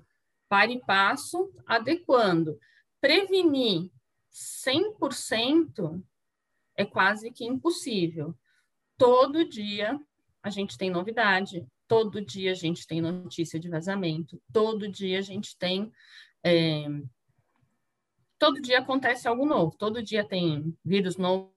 para 0.49 0.71
e 0.71 0.79
passo, 0.81 1.51
adequando. 1.65 2.59
Prevenir 2.99 3.91
100% 4.33 6.03
é 6.75 6.83
quase 6.83 7.31
que 7.31 7.45
impossível. 7.45 8.35
Todo 8.97 9.47
dia 9.47 9.99
a 10.43 10.49
gente 10.49 10.75
tem 10.75 10.89
novidade, 10.89 11.65
todo 11.87 12.23
dia 12.23 12.51
a 12.51 12.55
gente 12.55 12.87
tem 12.87 12.99
notícia 12.99 13.59
de 13.59 13.69
vazamento, 13.69 14.41
todo 14.51 14.87
dia 14.89 15.19
a 15.19 15.21
gente 15.21 15.55
tem 15.57 15.91
é, 16.43 16.85
todo 18.41 18.59
dia 18.59 18.79
acontece 18.79 19.27
algo 19.27 19.45
novo, 19.45 19.77
todo 19.77 20.01
dia 20.01 20.27
tem 20.27 20.75
vírus 20.83 21.15
novo, 21.15 21.53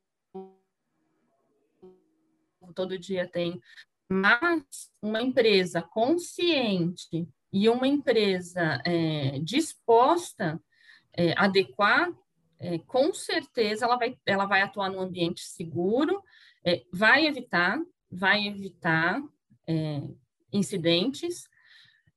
todo 2.74 2.98
dia 2.98 3.26
tem. 3.26 3.58
Mas 4.06 4.92
uma 5.00 5.22
empresa 5.22 5.80
consciente 5.80 7.26
e 7.50 7.70
uma 7.70 7.88
empresa 7.88 8.82
é, 8.84 9.38
disposta 9.38 10.62
é, 11.14 11.32
a 11.32 11.44
adequar, 11.46 12.12
é, 12.58 12.78
com 12.80 13.14
certeza 13.14 13.86
ela 13.86 13.96
vai, 13.96 14.18
ela 14.26 14.44
vai 14.44 14.60
atuar 14.60 14.90
num 14.90 15.00
ambiente 15.00 15.40
seguro, 15.40 16.22
é, 16.62 16.84
vai 16.92 17.26
evitar, 17.26 17.80
vai 18.10 18.46
evitar 18.46 19.22
é, 19.66 20.02
incidentes, 20.52 21.48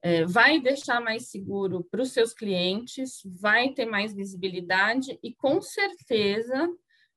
é, 0.07 0.25
vai 0.25 0.57
deixar 0.57 1.01
mais 1.01 1.29
seguro 1.29 1.83
para 1.91 2.01
os 2.01 2.13
seus 2.13 2.33
clientes, 2.33 3.21
vai 3.25 3.73
ter 3.73 3.85
mais 3.85 4.13
visibilidade 4.13 5.19
e, 5.21 5.33
com 5.33 5.61
certeza, 5.61 6.69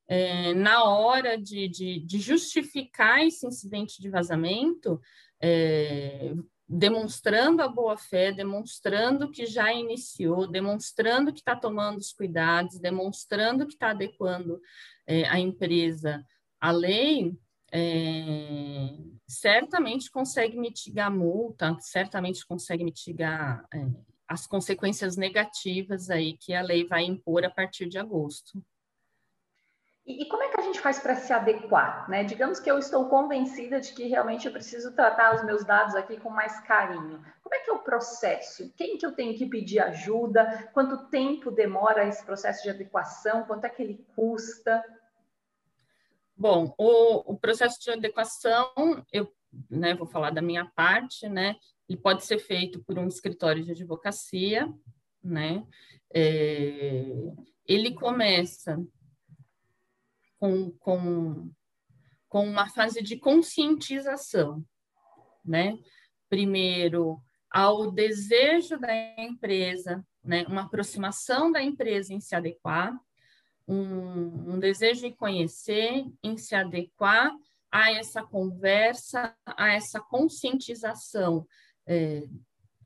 é, 0.09 0.53
na 0.55 0.83
hora 0.83 1.39
de, 1.39 1.69
de, 1.69 2.01
de, 2.01 2.19
justificar 2.19 3.25
esse 3.25 3.47
incidente 3.47 4.03
de 4.03 4.11
vazamento, 4.11 5.01
é, 5.41 6.35
demonstrando 6.69 7.63
a 7.63 7.69
boa-fé, 7.69 8.33
demonstrando 8.33 9.31
que 9.31 9.47
já 9.47 9.73
iniciou, 9.73 10.49
demonstrando 10.49 11.33
que 11.33 11.39
está 11.39 11.55
tomando 11.55 11.99
os 11.99 12.13
cuidados, 12.13 12.81
demonstrando 12.81 13.69
que 13.69 13.75
está 13.75 13.91
adequando 13.91 14.61
é, 15.07 15.29
a 15.29 15.39
empresa 15.39 16.27
à 16.61 16.73
lei, 16.73 17.39
é, 17.71 18.97
certamente 19.31 20.11
consegue 20.11 20.59
mitigar 20.59 21.11
multa, 21.11 21.77
certamente 21.81 22.45
consegue 22.45 22.83
mitigar 22.83 23.65
é, 23.73 23.87
as 24.27 24.47
consequências 24.47 25.17
negativas 25.17 26.11
aí 26.11 26.37
que 26.37 26.53
a 26.53 26.63
lei 26.63 26.85
vai 26.85 27.05
impor 27.05 27.45
a 27.45 27.51
partir 27.51 27.89
de 27.89 27.97
agosto. 27.97 28.61
E, 30.05 30.23
e 30.23 30.29
como 30.29 30.43
é 30.43 30.49
que 30.49 30.61
a 30.61 30.65
gente 30.65 30.81
faz 30.81 30.99
para 30.99 31.15
se 31.15 31.33
adequar? 31.33 32.11
Né? 32.11 32.25
Digamos 32.25 32.59
que 32.59 32.69
eu 32.69 32.77
estou 32.79 33.09
convencida 33.09 33.81
de 33.81 33.93
que 33.93 34.09
realmente 34.09 34.47
eu 34.47 34.53
preciso 34.53 34.93
tratar 34.97 35.37
os 35.37 35.45
meus 35.45 35.65
dados 35.65 35.95
aqui 35.95 36.19
com 36.19 36.31
mais 36.31 36.59
carinho. 36.61 37.25
Como 37.41 37.55
é 37.55 37.61
que 37.61 37.71
é 37.71 37.73
o 37.73 37.79
processo? 37.79 38.73
Quem 38.77 38.99
que 38.99 39.07
eu 39.07 39.13
tenho 39.13 39.37
que 39.37 39.47
pedir 39.47 39.79
ajuda? 39.79 40.69
Quanto 40.73 41.09
tempo 41.09 41.53
demora 41.53 42.05
esse 42.05 42.25
processo 42.25 42.65
de 42.65 42.71
adequação? 42.71 43.45
Quanto 43.45 43.65
é 43.65 43.69
que 43.69 43.81
ele 43.81 44.05
custa? 44.17 44.83
Bom, 46.41 46.75
o, 46.79 47.35
o 47.35 47.39
processo 47.39 47.79
de 47.83 47.91
adequação, 47.91 48.73
eu 49.13 49.31
né, 49.69 49.95
vou 49.95 50.07
falar 50.07 50.31
da 50.31 50.41
minha 50.41 50.65
parte, 50.75 51.29
né? 51.29 51.55
Ele 51.87 51.99
pode 51.99 52.25
ser 52.25 52.39
feito 52.39 52.83
por 52.83 52.99
um 52.99 53.07
escritório 53.07 53.63
de 53.63 53.73
advocacia, 53.73 54.67
né? 55.23 55.63
É, 56.11 57.05
ele 57.67 57.93
começa 57.93 58.83
com, 60.39 60.71
com, 60.79 61.53
com 62.27 62.49
uma 62.49 62.71
fase 62.71 63.03
de 63.03 63.19
conscientização, 63.19 64.65
né? 65.45 65.79
Primeiro, 66.31 67.21
ao 67.51 67.93
desejo 67.93 68.79
da 68.79 68.95
empresa, 69.19 70.03
né? 70.25 70.47
Uma 70.47 70.63
aproximação 70.63 71.53
da 71.53 71.63
empresa 71.63 72.15
em 72.15 72.21
se 72.21 72.35
adequar, 72.35 72.99
um, 73.71 74.55
um 74.55 74.59
desejo 74.59 75.03
de 75.03 75.15
conhecer, 75.15 76.05
em 76.23 76.37
se 76.37 76.55
adequar 76.57 77.33
a 77.71 77.93
essa 77.93 78.23
conversa, 78.23 79.33
a 79.47 79.73
essa 79.73 80.01
conscientização 80.01 81.47
é, 81.87 82.25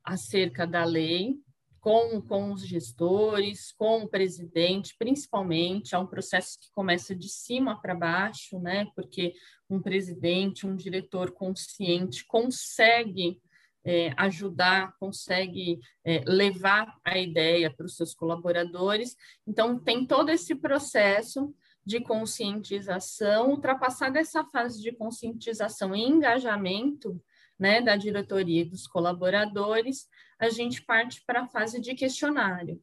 acerca 0.03 0.67
da 0.67 0.85
lei, 0.85 1.39
com, 1.79 2.21
com 2.21 2.51
os 2.51 2.65
gestores, 2.65 3.71
com 3.71 4.03
o 4.03 4.07
presidente, 4.07 4.95
principalmente, 4.97 5.93
é 5.93 5.97
um 5.97 6.07
processo 6.07 6.59
que 6.59 6.71
começa 6.71 7.15
de 7.15 7.29
cima 7.29 7.79
para 7.79 7.95
baixo, 7.95 8.59
né? 8.59 8.87
Porque 8.95 9.33
um 9.69 9.79
presidente, 9.79 10.65
um 10.65 10.75
diretor 10.75 11.31
consciente 11.31 12.25
consegue 12.25 13.39
é, 13.85 14.11
ajudar, 14.17 14.95
consegue 14.99 15.79
é, 16.03 16.23
levar 16.25 16.97
a 17.03 17.17
ideia 17.17 17.71
para 17.71 17.85
os 17.85 17.95
seus 17.95 18.13
colaboradores. 18.13 19.15
Então, 19.45 19.79
tem 19.79 20.05
todo 20.05 20.29
esse 20.29 20.55
processo 20.55 21.53
de 21.85 21.99
conscientização, 22.01 23.51
ultrapassar 23.51 24.09
dessa 24.09 24.43
fase 24.45 24.81
de 24.81 24.91
conscientização 24.91 25.95
e 25.95 26.01
engajamento 26.01 27.21
né, 27.59 27.79
da 27.79 27.95
diretoria 27.95 28.61
e 28.61 28.69
dos 28.69 28.87
colaboradores, 28.87 30.07
a 30.39 30.49
gente 30.49 30.81
parte 30.83 31.23
para 31.25 31.43
a 31.43 31.47
fase 31.47 31.79
de 31.79 31.93
questionário. 31.93 32.81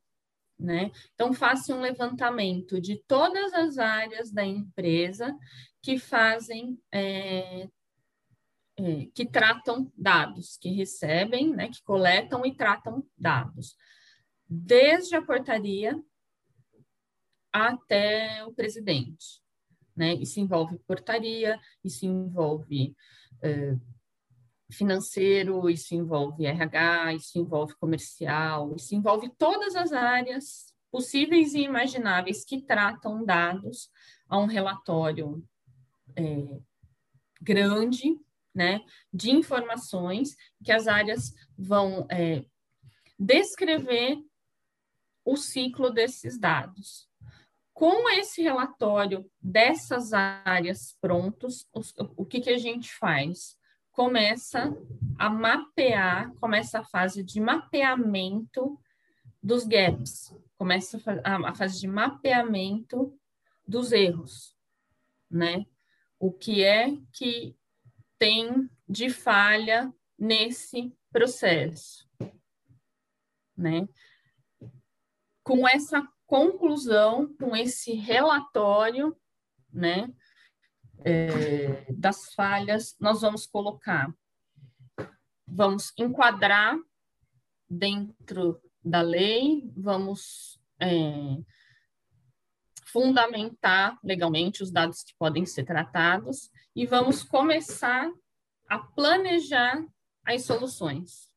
Né? 0.59 0.93
Então, 1.15 1.33
faça 1.33 1.75
um 1.75 1.81
levantamento 1.81 2.81
de 2.81 3.03
todas 3.09 3.53
as 3.53 3.79
áreas 3.79 4.31
da 4.31 4.45
empresa 4.45 5.37
que 5.83 5.99
fazem, 5.99 6.79
é, 6.93 7.69
é, 8.79 9.07
que 9.15 9.27
tratam 9.27 9.93
dados, 9.97 10.57
que 10.57 10.71
recebem, 10.71 11.55
né, 11.55 11.69
que 11.69 11.83
coletam 11.83 12.45
e 12.47 12.55
tratam 12.55 13.05
dados, 13.17 13.77
desde 14.49 15.15
a 15.15 15.23
portaria 15.23 16.01
até 17.53 18.45
o 18.45 18.53
presidente. 18.53 19.43
Né? 19.95 20.15
Isso 20.15 20.41
envolve 20.41 20.79
portaria, 20.87 21.61
isso 21.85 22.07
envolve 22.07 22.97
é, 23.43 23.77
financeiro, 24.71 25.69
isso 25.69 25.95
envolve 25.95 26.47
RH, 26.47 27.15
isso 27.15 27.39
envolve 27.39 27.75
comercial, 27.77 28.75
isso 28.75 28.95
envolve 28.95 29.31
todas 29.37 29.77
as 29.77 29.93
áreas 29.93 30.73
possíveis 30.91 31.55
e 31.55 31.61
imagináveis 31.61 32.45
que 32.45 32.63
tratam 32.63 33.25
dados 33.25 33.91
a 34.29 34.39
um 34.39 34.47
relatório 34.47 35.45
é, 36.17 36.59
grande, 37.41 38.19
né, 38.55 38.81
de 39.12 39.31
informações 39.31 40.37
que 40.62 40.73
as 40.73 40.87
áreas 40.87 41.33
vão 41.57 42.07
é, 42.11 42.45
descrever 43.19 44.19
o 45.25 45.37
ciclo 45.37 45.91
desses 45.91 46.38
dados. 46.38 47.09
Com 47.73 48.09
esse 48.11 48.43
relatório 48.43 49.31
dessas 49.41 50.12
áreas 50.12 50.97
prontos, 51.01 51.67
o, 51.73 51.81
o 52.23 52.27
que, 52.27 52.41
que 52.41 52.51
a 52.51 52.59
gente 52.59 52.93
faz? 52.95 53.57
começa 53.93 54.75
a 55.19 55.29
mapear, 55.29 56.33
começa 56.41 56.81
a 56.81 56.85
fase 56.85 57.23
de 57.23 57.41
mapeamento 57.41 58.81
dos 59.41 59.65
gaps, 59.65 60.35
começa 60.57 60.99
a 61.23 61.55
fase 61.55 61.81
de 61.81 61.87
mapeamento 61.87 63.17
dos 63.67 63.93
erros, 63.93 64.57
né? 65.31 65.67
O 66.19 66.33
que 66.33 66.65
é 66.65 66.97
que 67.12 67.55
tem 68.23 68.71
de 68.89 69.11
falha 69.11 69.93
nesse 70.17 70.97
processo, 71.11 72.09
né? 73.57 73.89
Com 75.43 75.67
essa 75.67 76.09
conclusão, 76.25 77.35
com 77.35 77.57
esse 77.57 77.95
relatório, 77.95 79.17
né? 79.73 80.09
é, 81.05 81.93
das 81.93 82.33
falhas, 82.33 82.95
nós 83.01 83.23
vamos 83.23 83.45
colocar, 83.45 84.15
vamos 85.45 85.93
enquadrar 85.99 86.79
dentro 87.69 88.63
da 88.85 89.01
lei, 89.01 89.69
vamos 89.77 90.61
é, 90.79 91.43
fundamentar 92.85 93.99
legalmente 94.05 94.63
os 94.63 94.71
dados 94.71 95.03
que 95.03 95.13
podem 95.19 95.45
ser 95.45 95.65
tratados 95.65 96.52
e 96.75 96.87
vamos 96.87 97.23
começar 97.23 98.11
a 98.69 98.79
planejar 98.79 99.85
as 100.25 100.45
soluções. 100.45 101.31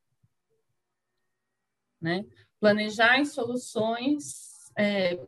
Né? 2.01 2.25
Planejar 2.59 3.19
as 3.19 3.33
soluções 3.33 4.71
é, 4.77 5.19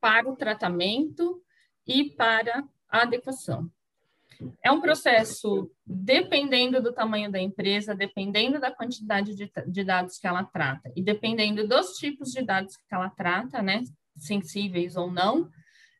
para 0.00 0.28
o 0.28 0.36
tratamento 0.36 1.42
e 1.86 2.10
para 2.10 2.68
a 2.88 3.02
adequação. 3.02 3.70
É 4.62 4.70
um 4.70 4.80
processo, 4.80 5.70
dependendo 5.86 6.82
do 6.82 6.92
tamanho 6.92 7.30
da 7.30 7.40
empresa, 7.40 7.94
dependendo 7.94 8.60
da 8.60 8.70
quantidade 8.70 9.34
de, 9.34 9.50
de, 9.66 9.84
dados 9.84 10.18
que 10.18 10.26
ela 10.26 10.44
trata 10.44 10.92
e 10.96 11.02
dependendo 11.02 11.66
dos 11.66 11.92
tipos 11.92 12.32
de 12.32 12.42
dados 12.42 12.76
que 12.76 12.94
ela 12.94 13.08
trata, 13.10 13.62
né, 13.62 13.82
sensíveis 14.16 14.96
ou 14.96 15.10
não, 15.10 15.50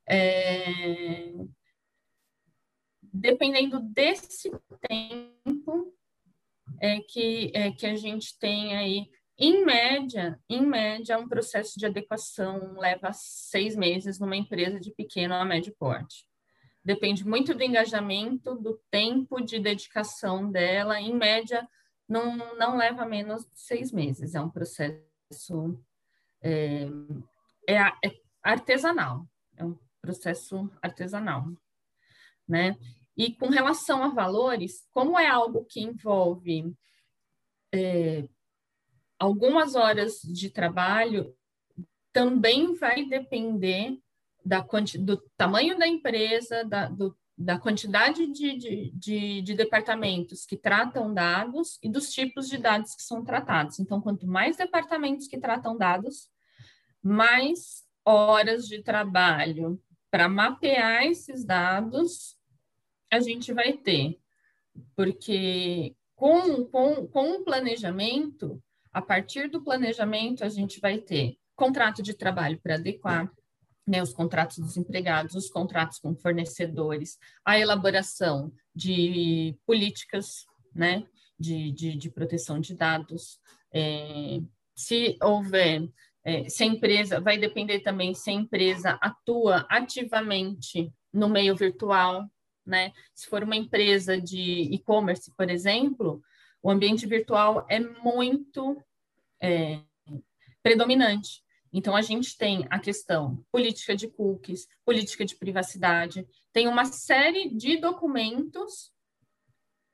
é, 0.08 1.32
dependendo 3.12 3.80
desse 3.80 4.50
tempo 4.88 5.94
é 6.80 7.00
que, 7.00 7.52
é 7.54 7.70
que 7.70 7.86
a 7.86 7.94
gente 7.94 8.38
tem 8.38 8.76
aí 8.76 9.08
em 9.36 9.64
média, 9.64 10.38
em 10.48 10.64
média, 10.64 11.18
um 11.18 11.28
processo 11.28 11.78
de 11.78 11.86
adequação 11.86 12.74
leva 12.78 13.12
seis 13.12 13.74
meses 13.74 14.20
numa 14.20 14.36
empresa 14.36 14.78
de 14.78 14.92
pequeno 14.92 15.34
a 15.34 15.44
médio 15.44 15.74
porte. 15.76 16.24
Depende 16.84 17.26
muito 17.26 17.54
do 17.54 17.62
engajamento, 17.62 18.54
do 18.54 18.80
tempo 18.90 19.40
de 19.40 19.58
dedicação 19.58 20.50
dela. 20.50 21.00
Em 21.00 21.14
média, 21.14 21.66
não, 22.08 22.36
não 22.56 22.76
leva 22.76 23.06
menos 23.06 23.42
de 23.44 23.58
seis 23.58 23.90
meses. 23.90 24.34
É 24.34 24.40
um 24.40 24.50
processo 24.50 25.82
é, 26.42 26.86
é, 27.68 27.76
é 27.76 28.20
artesanal. 28.42 29.26
É 29.56 29.64
um 29.64 29.76
processo 30.04 30.70
artesanal, 30.82 31.46
né? 32.46 32.76
E 33.16 33.32
com 33.32 33.48
relação 33.48 34.02
a 34.02 34.08
valores, 34.08 34.86
como 34.92 35.18
é 35.18 35.26
algo 35.26 35.64
que 35.64 35.80
envolve 35.80 36.74
é, 37.72 38.28
algumas 39.18 39.74
horas 39.74 40.20
de 40.20 40.50
trabalho 40.50 41.34
também 42.12 42.74
vai 42.74 43.06
depender 43.06 43.98
da 44.44 44.60
do 45.00 45.16
tamanho 45.38 45.78
da 45.78 45.88
empresa, 45.88 46.64
da, 46.64 46.86
do, 46.86 47.16
da 47.36 47.58
quantidade 47.58 48.26
de, 48.26 48.56
de, 48.56 48.90
de, 48.92 49.42
de, 49.42 49.54
departamentos 49.54 50.44
que 50.44 50.56
tratam 50.56 51.14
dados 51.14 51.78
e 51.82 51.88
dos 51.88 52.12
tipos 52.12 52.48
de 52.48 52.58
dados 52.58 52.94
que 52.94 53.02
são 53.02 53.24
tratados. 53.24 53.78
Então, 53.78 54.02
quanto 54.02 54.26
mais 54.26 54.56
departamentos 54.56 55.26
que 55.26 55.40
tratam 55.40 55.78
dados, 55.78 56.28
mais 57.02 57.84
horas 58.04 58.68
de 58.68 58.82
trabalho 58.82 59.80
para 60.14 60.28
mapear 60.28 61.02
esses 61.06 61.44
dados 61.44 62.38
a 63.10 63.18
gente 63.18 63.52
vai 63.52 63.72
ter. 63.72 64.16
Porque 64.94 65.96
com, 66.14 66.64
com, 66.66 67.08
com 67.08 67.32
um 67.32 67.42
planejamento, 67.42 68.62
a 68.92 69.02
partir 69.02 69.50
do 69.50 69.60
planejamento, 69.60 70.44
a 70.44 70.48
gente 70.48 70.78
vai 70.78 70.98
ter 70.98 71.36
contrato 71.56 72.00
de 72.00 72.14
trabalho 72.14 72.60
para 72.62 72.76
adequar, 72.76 73.28
né, 73.84 74.00
os 74.00 74.12
contratos 74.12 74.58
dos 74.58 74.76
empregados, 74.76 75.34
os 75.34 75.50
contratos 75.50 75.98
com 75.98 76.14
fornecedores, 76.14 77.18
a 77.44 77.58
elaboração 77.58 78.52
de 78.72 79.58
políticas 79.66 80.46
né, 80.72 81.08
de, 81.36 81.72
de, 81.72 81.96
de 81.96 82.08
proteção 82.08 82.60
de 82.60 82.72
dados. 82.76 83.40
É, 83.72 84.40
se 84.76 85.18
houver, 85.20 85.88
é, 86.24 86.48
se 86.48 86.62
a 86.62 86.66
empresa, 86.66 87.20
vai 87.20 87.36
depender 87.36 87.80
também 87.80 88.14
se 88.14 88.30
a 88.30 88.32
empresa 88.32 88.98
atua 89.00 89.66
ativamente 89.68 90.90
no 91.12 91.28
meio 91.28 91.54
virtual, 91.54 92.28
né? 92.64 92.92
Se 93.14 93.26
for 93.26 93.44
uma 93.44 93.56
empresa 93.56 94.18
de 94.18 94.62
e-commerce, 94.72 95.30
por 95.36 95.50
exemplo, 95.50 96.22
o 96.62 96.70
ambiente 96.70 97.06
virtual 97.06 97.66
é 97.68 97.78
muito 97.78 98.82
é, 99.40 99.80
predominante. 100.62 101.44
Então, 101.70 101.94
a 101.94 102.00
gente 102.00 102.38
tem 102.38 102.66
a 102.70 102.78
questão 102.78 103.44
política 103.52 103.94
de 103.94 104.08
cookies, 104.08 104.66
política 104.84 105.24
de 105.24 105.36
privacidade, 105.36 106.26
tem 106.52 106.68
uma 106.68 106.84
série 106.86 107.50
de 107.50 107.76
documentos 107.76 108.92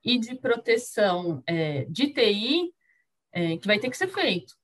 e 0.05 0.19
de 0.19 0.35
proteção 0.37 1.43
é, 1.47 1.87
de 1.87 2.13
TI 2.13 2.73
é, 3.33 3.57
que 3.57 3.67
vai 3.67 3.79
ter 3.79 3.91
que 3.91 3.97
ser 3.97 4.09
feito. 4.09 4.55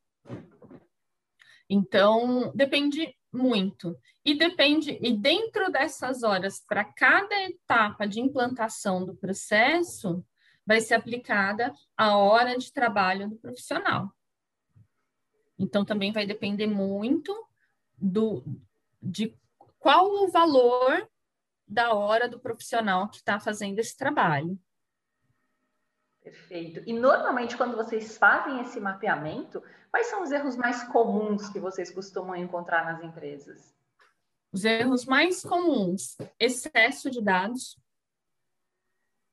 Então, 1.69 2.53
depende 2.55 3.15
muito. 3.33 3.97
E 4.25 4.37
depende, 4.37 4.99
e 5.01 5.17
dentro 5.17 5.71
dessas 5.71 6.23
horas, 6.23 6.61
para 6.61 6.85
cada 6.85 7.35
etapa 7.43 8.07
de 8.07 8.21
implantação 8.21 9.05
do 9.05 9.15
processo, 9.15 10.25
vai 10.65 10.81
ser 10.81 10.95
aplicada 10.95 11.73
a 11.97 12.17
hora 12.17 12.57
de 12.57 12.73
trabalho 12.73 13.29
do 13.29 13.37
profissional. 13.37 14.11
Então, 15.59 15.85
também 15.85 16.13
vai 16.13 16.27
depender 16.27 16.67
muito 16.67 17.35
do, 17.97 18.45
de 19.01 19.35
qual 19.79 20.11
o 20.11 20.29
valor 20.29 21.09
da 21.67 21.95
hora 21.95 22.29
do 22.29 22.39
profissional 22.39 23.09
que 23.09 23.17
está 23.17 23.41
fazendo 23.41 23.79
esse 23.79 23.97
trabalho. 23.97 24.59
Perfeito. 26.27 26.83
E 26.85 26.93
normalmente, 26.93 27.57
quando 27.57 27.77
vocês 27.77 28.19
fazem 28.19 28.61
esse 28.61 28.81
mapeamento, 28.81 29.63
quais 29.93 30.09
são 30.09 30.25
os 30.25 30.33
erros 30.33 30.57
mais 30.57 30.83
comuns 30.89 31.49
que 31.51 31.61
vocês 31.61 31.89
costumam 31.89 32.35
encontrar 32.35 32.85
nas 32.85 33.01
empresas? 33.01 33.73
Os 34.51 34.65
erros 34.65 35.05
mais 35.05 35.43
comuns: 35.43 36.17
excesso 36.37 37.13
de 37.13 37.23
dados, 37.23 37.79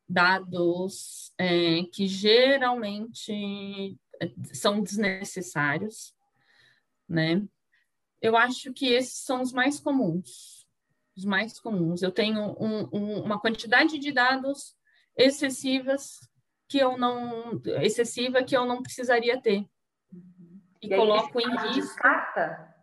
dados 0.08 1.34
é, 1.36 1.82
que 1.92 2.06
geralmente 2.06 3.98
é, 4.22 4.32
são 4.54 4.80
desnecessários, 4.80 6.14
né? 7.10 7.44
Eu 8.22 8.38
acho 8.38 8.72
que 8.72 8.86
esses 8.86 9.18
são 9.18 9.42
os 9.42 9.52
mais 9.52 9.80
comuns, 9.80 10.68
os 11.18 11.26
mais 11.26 11.60
comuns. 11.60 12.04
Eu 12.04 12.12
tenho 12.12 12.56
um, 12.60 12.88
um, 12.94 13.24
uma 13.24 13.40
quantidade 13.40 13.98
de 13.98 14.12
dados 14.12 14.76
excessivas 15.18 16.20
que 16.74 16.80
eu 16.80 16.98
não 16.98 17.62
excessiva 17.84 18.44
que 18.44 18.58
eu 18.58 18.66
não 18.66 18.82
precisaria 18.82 19.40
ter. 19.40 19.64
E, 20.82 20.88
e 20.88 20.98
coloco 20.98 21.40
em 21.40 21.48
risco. 21.68 21.74
Descarta? 21.76 22.76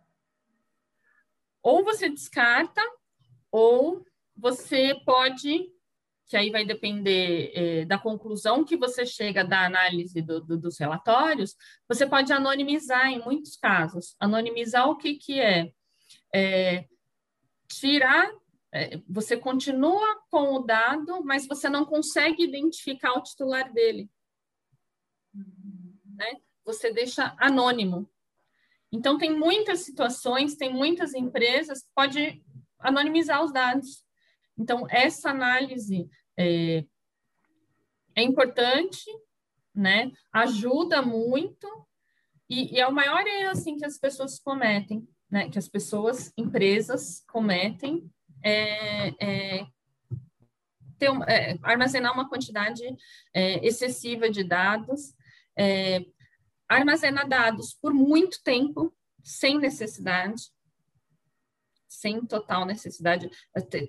Ou 1.61 1.83
você 1.83 2.07
descarta, 2.07 2.81
ou 3.51 4.05
você 4.33 4.95
pode, 5.05 5.69
que 6.25 6.37
aí 6.37 6.49
vai 6.49 6.63
depender 6.63 7.51
é, 7.53 7.83
da 7.83 7.97
conclusão 7.97 8.63
que 8.63 8.77
você 8.77 9.05
chega 9.05 9.43
da 9.43 9.65
análise 9.65 10.21
do, 10.21 10.39
do, 10.39 10.57
dos 10.57 10.79
relatórios, 10.79 11.57
você 11.85 12.07
pode 12.07 12.31
anonimizar 12.31 13.07
em 13.07 13.21
muitos 13.21 13.57
casos. 13.57 14.15
Anonimizar 14.21 14.89
o 14.89 14.95
que, 14.95 15.15
que 15.15 15.37
é? 15.37 15.69
é 16.33 16.85
tirar 17.67 18.31
você 19.07 19.35
continua 19.35 20.21
com 20.29 20.53
o 20.55 20.59
dado, 20.59 21.23
mas 21.23 21.45
você 21.45 21.69
não 21.69 21.85
consegue 21.85 22.43
identificar 22.43 23.13
o 23.13 23.23
titular 23.23 23.71
dele. 23.73 24.09
Né? 25.33 26.37
Você 26.63 26.91
deixa 26.91 27.35
anônimo. 27.37 28.09
Então, 28.91 29.17
tem 29.17 29.37
muitas 29.37 29.81
situações, 29.81 30.55
tem 30.55 30.73
muitas 30.73 31.13
empresas 31.13 31.81
que 31.81 31.89
pode 31.95 32.43
anonimizar 32.79 33.43
os 33.43 33.51
dados. 33.51 34.05
Então, 34.57 34.85
essa 34.89 35.29
análise 35.29 36.09
é, 36.37 36.85
é 38.15 38.21
importante, 38.21 39.05
né? 39.73 40.11
ajuda 40.31 41.01
muito, 41.01 41.67
e, 42.49 42.75
e, 42.75 42.79
é 42.79 42.87
o 42.87 42.93
maior 42.93 43.25
erro 43.25 43.51
assim, 43.51 43.77
que 43.77 43.85
as 43.85 43.97
pessoas 43.97 44.39
cometem, 44.39 45.07
né? 45.29 45.49
que 45.49 45.57
as 45.57 45.69
pessoas, 45.69 46.33
empresas 46.37 47.23
cometem, 47.27 48.11
é, 48.43 49.07
é, 49.19 49.67
ter, 50.97 51.09
é, 51.27 51.57
armazenar 51.63 52.13
uma 52.13 52.29
quantidade 52.29 52.83
é, 53.33 53.65
excessiva 53.65 54.29
de 54.29 54.43
dados, 54.43 55.13
armazenar 56.67 57.27
dados 57.27 57.73
por 57.73 57.93
muito 57.93 58.41
tempo, 58.43 58.93
sem 59.23 59.59
necessidade, 59.59 60.43
sem 61.87 62.25
total 62.25 62.65
necessidade. 62.65 63.29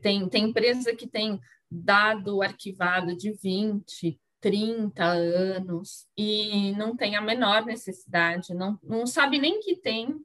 Tem, 0.03 0.29
tem 0.29 0.45
empresa 0.45 0.95
que 0.95 1.07
tem 1.07 1.41
dado 1.71 2.43
arquivado 2.43 3.17
de 3.17 3.33
20, 3.33 4.21
30 4.43 5.05
anos 5.05 6.09
e 6.19 6.73
não 6.73 6.97
tem 6.97 7.15
a 7.15 7.23
menor 7.23 7.65
necessidade, 7.65 8.53
não, 8.53 8.79
não 8.83 9.07
sabe 9.07 9.39
nem 9.39 9.61
que 9.61 9.77
tem, 9.77 10.21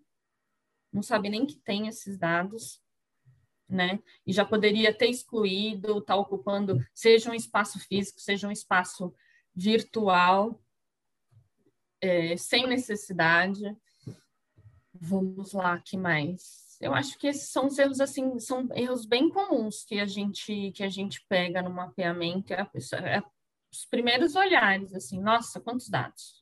não 0.92 1.04
sabe 1.04 1.30
nem 1.30 1.46
que 1.46 1.56
tem 1.60 1.88
esses 1.88 2.18
dados, 2.18 2.82
né? 3.70 4.00
E 4.26 4.32
já 4.32 4.46
poderia 4.46 4.94
ter 4.94 5.08
excluído, 5.10 6.00
está 6.00 6.16
ocupando, 6.16 6.80
seja 6.94 7.30
um 7.30 7.34
espaço 7.34 7.80
físico, 7.80 8.20
seja 8.20 8.48
um 8.48 8.52
espaço 8.52 9.14
virtual, 9.54 10.62
é, 12.02 12.38
sem 12.38 12.68
necessidade. 12.68 13.76
Vamos 14.94 15.54
lá, 15.54 15.80
que 15.80 15.98
mais? 15.98 16.78
Eu 16.80 16.94
acho 16.94 17.18
que 17.18 17.28
esses 17.28 17.50
são 17.50 17.68
os 17.68 17.78
erros 17.78 18.00
assim, 18.00 18.40
são 18.40 18.68
erros 18.76 19.06
bem 19.06 19.30
comuns 19.30 19.84
que 19.84 20.00
a 20.00 20.06
gente 20.06 20.72
que 20.72 20.84
a 20.84 20.90
gente 20.90 21.26
pega 21.28 21.62
no 21.62 21.72
mapeamento, 21.72 22.54
é, 22.54 22.62
é 22.62 23.24
os 23.72 23.86
primeiros 23.86 24.36
olhares 24.36 24.94
assim, 24.94 25.20
nossa, 25.20 25.60
quantos 25.60 25.90
dados? 25.90 26.42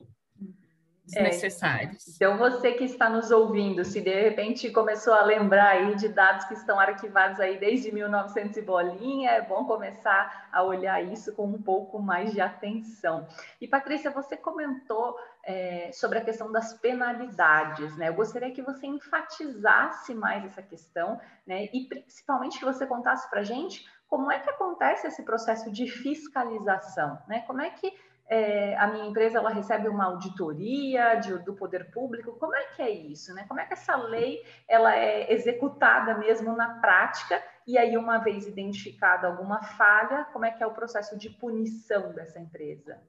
Desnecessários. 1.06 2.08
É. 2.08 2.10
Então, 2.16 2.36
você 2.36 2.72
que 2.72 2.84
está 2.84 3.08
nos 3.08 3.30
ouvindo, 3.30 3.84
se 3.84 4.00
de 4.00 4.22
repente 4.22 4.70
começou 4.70 5.14
a 5.14 5.22
lembrar 5.22 5.70
aí 5.70 5.94
de 5.94 6.08
dados 6.08 6.44
que 6.46 6.54
estão 6.54 6.78
arquivados 6.78 7.38
aí 7.40 7.58
desde 7.58 7.92
1900 7.92 8.56
e 8.56 8.62
bolinha, 8.62 9.30
é 9.30 9.40
bom 9.40 9.64
começar 9.64 10.48
a 10.52 10.62
olhar 10.62 11.02
isso 11.02 11.32
com 11.34 11.46
um 11.46 11.62
pouco 11.62 12.00
mais 12.00 12.32
de 12.32 12.40
atenção. 12.40 13.26
E, 13.60 13.68
Patrícia, 13.68 14.10
você 14.10 14.36
comentou 14.36 15.16
é, 15.44 15.90
sobre 15.92 16.18
a 16.18 16.24
questão 16.24 16.50
das 16.50 16.74
penalidades, 16.74 17.96
né? 17.96 18.08
Eu 18.08 18.14
gostaria 18.14 18.50
que 18.50 18.62
você 18.62 18.86
enfatizasse 18.86 20.12
mais 20.14 20.44
essa 20.44 20.62
questão, 20.62 21.20
né? 21.46 21.68
E 21.72 21.86
principalmente 21.88 22.58
que 22.58 22.64
você 22.64 22.84
contasse 22.84 23.30
para 23.30 23.40
a 23.40 23.44
gente 23.44 23.86
como 24.08 24.30
é 24.30 24.38
que 24.38 24.50
acontece 24.50 25.06
esse 25.06 25.22
processo 25.22 25.70
de 25.70 25.88
fiscalização, 25.88 27.18
né? 27.28 27.40
Como 27.46 27.60
é 27.60 27.70
que 27.70 27.92
é, 28.28 28.76
a 28.76 28.88
minha 28.88 29.06
empresa 29.06 29.38
ela 29.38 29.50
recebe 29.50 29.88
uma 29.88 30.06
auditoria 30.06 31.14
de, 31.16 31.38
do 31.44 31.54
poder 31.54 31.90
público. 31.92 32.36
Como 32.38 32.54
é 32.54 32.64
que 32.74 32.82
é 32.82 32.90
isso, 32.90 33.32
né? 33.32 33.44
Como 33.46 33.60
é 33.60 33.66
que 33.66 33.74
essa 33.74 33.96
lei 33.96 34.44
ela 34.68 34.94
é 34.96 35.32
executada 35.32 36.18
mesmo 36.18 36.54
na 36.56 36.80
prática? 36.80 37.42
E 37.66 37.78
aí, 37.78 37.96
uma 37.96 38.18
vez 38.18 38.46
identificada 38.46 39.28
alguma 39.28 39.62
falha, 39.62 40.24
como 40.32 40.44
é 40.44 40.50
que 40.50 40.62
é 40.62 40.66
o 40.66 40.74
processo 40.74 41.16
de 41.16 41.30
punição 41.30 42.12
dessa 42.12 42.40
empresa? 42.40 43.00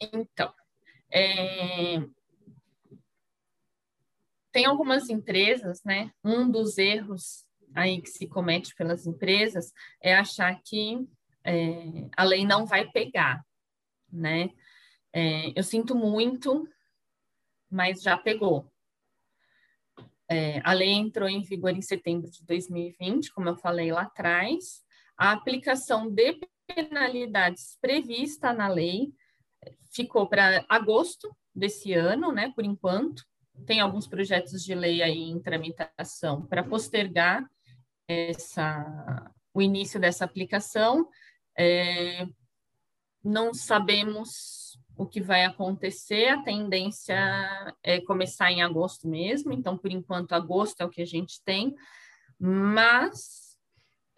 Então, 0.00 0.52
é... 1.12 2.00
tem 4.52 4.66
algumas 4.66 5.08
empresas, 5.08 5.82
né? 5.84 6.12
Um 6.24 6.48
dos 6.48 6.78
erros 6.78 7.44
aí 7.74 8.00
que 8.00 8.08
se 8.08 8.26
comete 8.28 8.74
pelas 8.76 9.06
empresas 9.06 9.72
é 10.00 10.14
achar 10.14 10.60
que 10.62 11.08
é, 11.44 12.08
a 12.16 12.24
lei 12.24 12.46
não 12.46 12.64
vai 12.64 12.88
pegar 12.88 13.44
né? 14.12 14.50
É, 15.12 15.52
eu 15.58 15.62
sinto 15.62 15.94
muito, 15.94 16.68
mas 17.70 18.02
já 18.02 18.16
pegou. 18.16 18.70
É, 20.30 20.60
a 20.62 20.72
lei 20.72 20.90
entrou 20.90 21.28
em 21.28 21.42
vigor 21.42 21.70
em 21.70 21.80
setembro 21.80 22.30
de 22.30 22.44
2020, 22.44 23.32
como 23.32 23.48
eu 23.48 23.56
falei 23.56 23.90
lá 23.90 24.02
atrás. 24.02 24.84
A 25.16 25.32
aplicação 25.32 26.10
de 26.10 26.38
penalidades 26.66 27.78
prevista 27.80 28.52
na 28.52 28.68
lei 28.68 29.12
ficou 29.90 30.28
para 30.28 30.64
agosto 30.68 31.34
desse 31.54 31.94
ano, 31.94 32.30
né, 32.30 32.52
por 32.54 32.64
enquanto. 32.64 33.24
Tem 33.66 33.80
alguns 33.80 34.06
projetos 34.06 34.62
de 34.62 34.74
lei 34.74 35.02
aí 35.02 35.18
em 35.18 35.40
tramitação 35.40 36.46
para 36.46 36.62
postergar 36.62 37.44
essa, 38.06 39.32
o 39.52 39.60
início 39.60 39.98
dessa 39.98 40.24
aplicação. 40.24 41.08
É, 41.58 42.26
não 43.22 43.52
sabemos 43.52 44.78
o 44.96 45.06
que 45.06 45.20
vai 45.20 45.44
acontecer, 45.44 46.28
a 46.28 46.42
tendência 46.42 47.16
é 47.82 48.00
começar 48.00 48.50
em 48.50 48.62
agosto 48.62 49.06
mesmo, 49.08 49.52
então, 49.52 49.78
por 49.78 49.92
enquanto, 49.92 50.32
agosto 50.32 50.80
é 50.80 50.84
o 50.84 50.90
que 50.90 51.02
a 51.02 51.06
gente 51.06 51.40
tem, 51.44 51.74
mas 52.38 53.56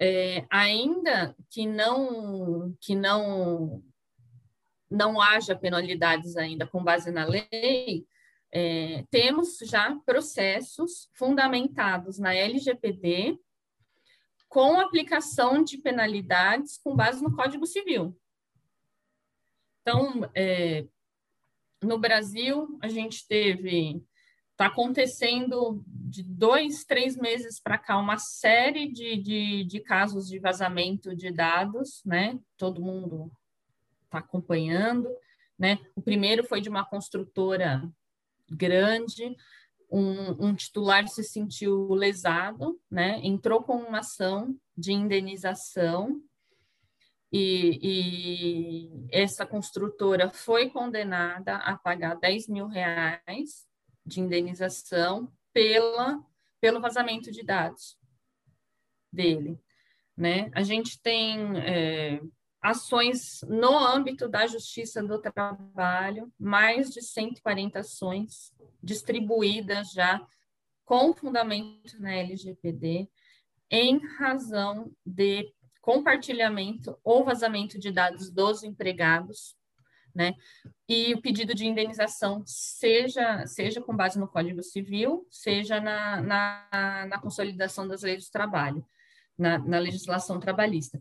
é, 0.01 0.47
ainda 0.51 1.37
que 1.51 1.67
não 1.67 2.75
que 2.81 2.95
não 2.95 3.83
não 4.91 5.21
haja 5.21 5.55
penalidades 5.55 6.37
ainda 6.37 6.67
com 6.67 6.83
base 6.83 7.13
na 7.13 7.25
lei, 7.25 8.07
é, 8.53 9.05
temos 9.11 9.59
já 9.59 9.95
processos 10.05 11.09
fundamentados 11.15 12.19
na 12.19 12.35
LGPD 12.35 13.39
com 14.49 14.81
aplicação 14.81 15.63
de 15.63 15.79
penalidades 15.79 16.77
com 16.79 16.97
base 16.97 17.23
no 17.23 17.37
Código 17.37 17.67
Civil. 17.67 18.19
Então, 19.91 20.31
é, 20.37 20.87
no 21.83 21.99
Brasil, 21.99 22.79
a 22.81 22.87
gente 22.87 23.27
teve, 23.27 24.01
está 24.53 24.67
acontecendo 24.67 25.83
de 25.85 26.23
dois, 26.23 26.85
três 26.85 27.17
meses 27.17 27.59
para 27.59 27.77
cá 27.77 27.99
uma 27.99 28.17
série 28.17 28.89
de, 28.89 29.17
de, 29.17 29.65
de, 29.65 29.81
casos 29.81 30.29
de 30.29 30.39
vazamento 30.39 31.13
de 31.17 31.33
dados, 31.33 32.03
né? 32.05 32.39
Todo 32.57 32.81
mundo 32.81 33.33
está 34.05 34.19
acompanhando, 34.19 35.09
né? 35.59 35.81
O 35.97 36.01
primeiro 36.01 36.45
foi 36.45 36.61
de 36.61 36.69
uma 36.69 36.85
construtora 36.85 37.83
grande, 38.49 39.37
um, 39.91 40.51
um, 40.51 40.55
titular 40.55 41.09
se 41.09 41.25
sentiu 41.25 41.89
lesado, 41.95 42.81
né? 42.89 43.19
Entrou 43.25 43.61
com 43.61 43.75
uma 43.75 43.99
ação 43.99 44.57
de 44.77 44.93
indenização 44.93 46.23
e, 47.33 47.79
e, 47.83 49.09
essa 49.13 49.47
construtora 49.47 50.31
foi 50.31 50.69
condenada 50.69 51.57
a 51.57 51.77
pagar 51.77 52.17
10 52.17 52.49
mil 52.49 52.67
reais 52.67 53.69
de 54.05 54.21
indenização 54.21 55.33
pela, 55.53 56.25
pelo 56.61 56.81
vazamento 56.81 57.31
de 57.31 57.45
dados 57.45 57.97
dele. 59.13 59.61
Né? 60.17 60.51
A 60.55 60.63
gente 60.63 61.01
tem 61.01 61.57
é, 61.59 62.21
ações 62.61 63.41
no 63.49 63.79
âmbito 63.79 64.29
da 64.29 64.47
Justiça 64.47 65.03
do 65.03 65.21
Trabalho, 65.21 66.33
mais 66.39 66.91
de 66.91 67.01
140 67.01 67.79
ações 67.79 68.53
distribuídas 68.83 69.93
já 69.93 70.21
com 70.85 71.15
fundamento 71.15 72.01
na 72.01 72.13
LGPD, 72.13 73.09
em 73.71 73.99
razão 74.19 74.93
de 75.07 75.55
compartilhamento 75.81 76.99
ou 77.03 77.25
vazamento 77.25 77.79
de 77.79 77.91
dados 77.91 78.31
dos 78.31 78.63
empregados, 78.63 79.57
né? 80.15 80.35
E 80.89 81.15
o 81.15 81.23
pedido 81.23 81.55
de 81.55 81.67
indenização 81.67 82.43
seja, 82.45 83.47
seja 83.47 83.81
com 83.81 83.97
base 83.97 84.19
no 84.19 84.29
Código 84.29 84.63
Civil, 84.63 85.27
seja 85.31 85.81
na, 85.81 86.21
na, 86.21 87.07
na 87.09 87.21
consolidação 87.21 87.87
das 87.87 88.03
leis 88.03 88.27
do 88.27 88.33
trabalho, 88.33 88.85
na, 89.39 89.59
na 89.59 89.79
legislação 89.79 90.41
trabalhista. 90.41 91.01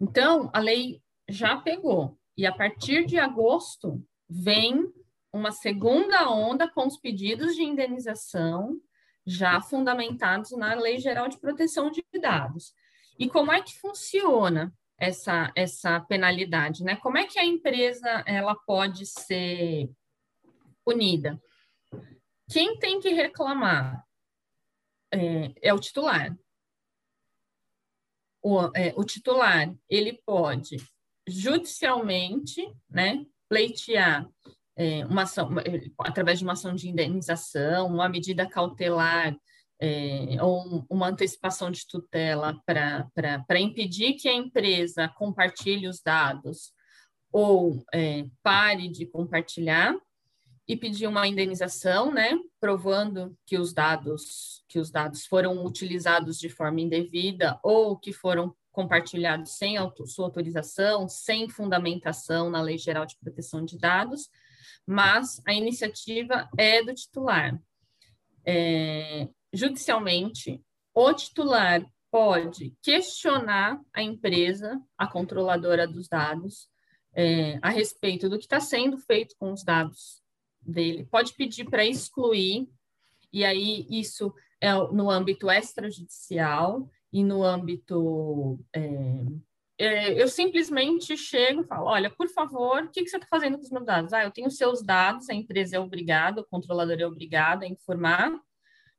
Então, 0.00 0.50
a 0.52 0.58
lei 0.58 1.02
já 1.28 1.56
pegou, 1.56 2.18
E 2.36 2.46
a 2.46 2.52
partir 2.52 3.06
de 3.06 3.18
agosto 3.18 4.04
vem 4.28 4.92
uma 5.32 5.52
segunda 5.52 6.30
onda 6.30 6.68
com 6.68 6.86
os 6.86 6.98
pedidos 6.98 7.54
de 7.54 7.62
indenização 7.62 8.80
já 9.26 9.60
fundamentados 9.60 10.50
na 10.52 10.74
Lei 10.74 10.98
Geral 10.98 11.28
de 11.28 11.38
Proteção 11.38 11.90
de 11.90 12.04
Dados. 12.20 12.74
E 13.18 13.28
como 13.28 13.52
é 13.52 13.62
que 13.62 13.78
funciona 13.78 14.72
essa, 14.98 15.52
essa 15.56 16.00
penalidade? 16.00 16.82
Né? 16.82 16.96
Como 16.96 17.18
é 17.18 17.26
que 17.26 17.38
a 17.38 17.44
empresa 17.44 18.24
ela 18.26 18.54
pode 18.54 19.06
ser 19.06 19.90
punida? 20.84 21.40
Quem 22.50 22.78
tem 22.78 23.00
que 23.00 23.10
reclamar 23.10 24.04
é, 25.12 25.54
é 25.62 25.74
o 25.74 25.78
titular. 25.78 26.36
O, 28.42 28.60
é, 28.74 28.92
o 28.96 29.04
titular 29.04 29.74
ele 29.88 30.20
pode 30.26 30.76
judicialmente, 31.26 32.62
né, 32.90 33.24
pleitear 33.48 34.28
é, 34.76 35.06
uma 35.06 35.22
ação, 35.22 35.48
através 36.00 36.38
de 36.38 36.44
uma 36.44 36.52
ação 36.52 36.74
de 36.74 36.88
indenização, 36.88 37.86
uma 37.86 38.08
medida 38.08 38.48
cautelar 38.48 39.34
é, 39.80 40.36
ou 40.40 40.86
uma 40.88 41.08
antecipação 41.08 41.70
de 41.70 41.86
tutela 41.86 42.58
para 42.64 43.60
impedir 43.60 44.14
que 44.14 44.28
a 44.28 44.32
empresa 44.32 45.08
compartilhe 45.08 45.88
os 45.88 46.00
dados 46.00 46.72
ou 47.32 47.84
é, 47.92 48.24
pare 48.42 48.88
de 48.88 49.06
compartilhar 49.06 49.94
e 50.66 50.76
pedir 50.76 51.06
uma 51.06 51.26
indenização, 51.26 52.12
né, 52.12 52.38
provando 52.58 53.36
que 53.44 53.58
os 53.58 53.74
dados 53.74 54.64
que 54.68 54.78
os 54.78 54.90
dados 54.90 55.26
foram 55.26 55.64
utilizados 55.64 56.38
de 56.38 56.48
forma 56.48 56.80
indevida 56.80 57.58
ou 57.62 57.96
que 57.96 58.12
foram 58.12 58.54
compartilhados 58.72 59.52
sem 59.52 59.76
auto, 59.76 60.04
sua 60.04 60.24
autorização, 60.24 61.08
sem 61.08 61.48
fundamentação 61.48 62.50
na 62.50 62.60
Lei 62.60 62.76
Geral 62.76 63.06
de 63.06 63.16
Proteção 63.16 63.64
de 63.64 63.78
Dados, 63.78 64.28
mas 64.84 65.40
a 65.46 65.54
iniciativa 65.54 66.48
é 66.58 66.82
do 66.82 66.92
titular. 66.92 67.56
É, 68.44 69.28
judicialmente, 69.56 70.60
o 70.94 71.12
titular 71.12 71.84
pode 72.10 72.76
questionar 72.82 73.80
a 73.92 74.02
empresa, 74.02 74.80
a 74.96 75.06
controladora 75.06 75.86
dos 75.86 76.08
dados, 76.08 76.68
é, 77.14 77.58
a 77.62 77.70
respeito 77.70 78.28
do 78.28 78.38
que 78.38 78.44
está 78.44 78.60
sendo 78.60 78.98
feito 78.98 79.34
com 79.38 79.52
os 79.52 79.64
dados 79.64 80.22
dele. 80.60 81.06
Pode 81.10 81.34
pedir 81.34 81.64
para 81.64 81.84
excluir, 81.84 82.68
e 83.32 83.44
aí 83.44 83.86
isso 83.90 84.32
é 84.60 84.72
no 84.72 85.10
âmbito 85.10 85.50
extrajudicial 85.50 86.88
e 87.12 87.22
no 87.22 87.42
âmbito 87.42 88.58
é, 88.74 89.24
é, 89.78 90.22
eu 90.22 90.28
simplesmente 90.28 91.16
chego 91.16 91.62
e 91.62 91.66
falo: 91.66 91.86
olha, 91.86 92.10
por 92.10 92.28
favor, 92.28 92.84
o 92.84 92.90
que, 92.90 93.02
que 93.02 93.08
você 93.08 93.16
está 93.16 93.26
fazendo 93.28 93.58
com 93.58 93.64
os 93.64 93.70
meus 93.70 93.84
dados? 93.84 94.12
Ah, 94.12 94.24
eu 94.24 94.30
tenho 94.30 94.50
seus 94.50 94.82
dados, 94.82 95.28
a 95.28 95.34
empresa 95.34 95.76
é 95.76 95.80
obrigada, 95.80 96.40
o 96.40 96.46
controlador 96.46 96.96
é 96.98 97.06
obrigado 97.06 97.64
a 97.64 97.66
informar. 97.66 98.32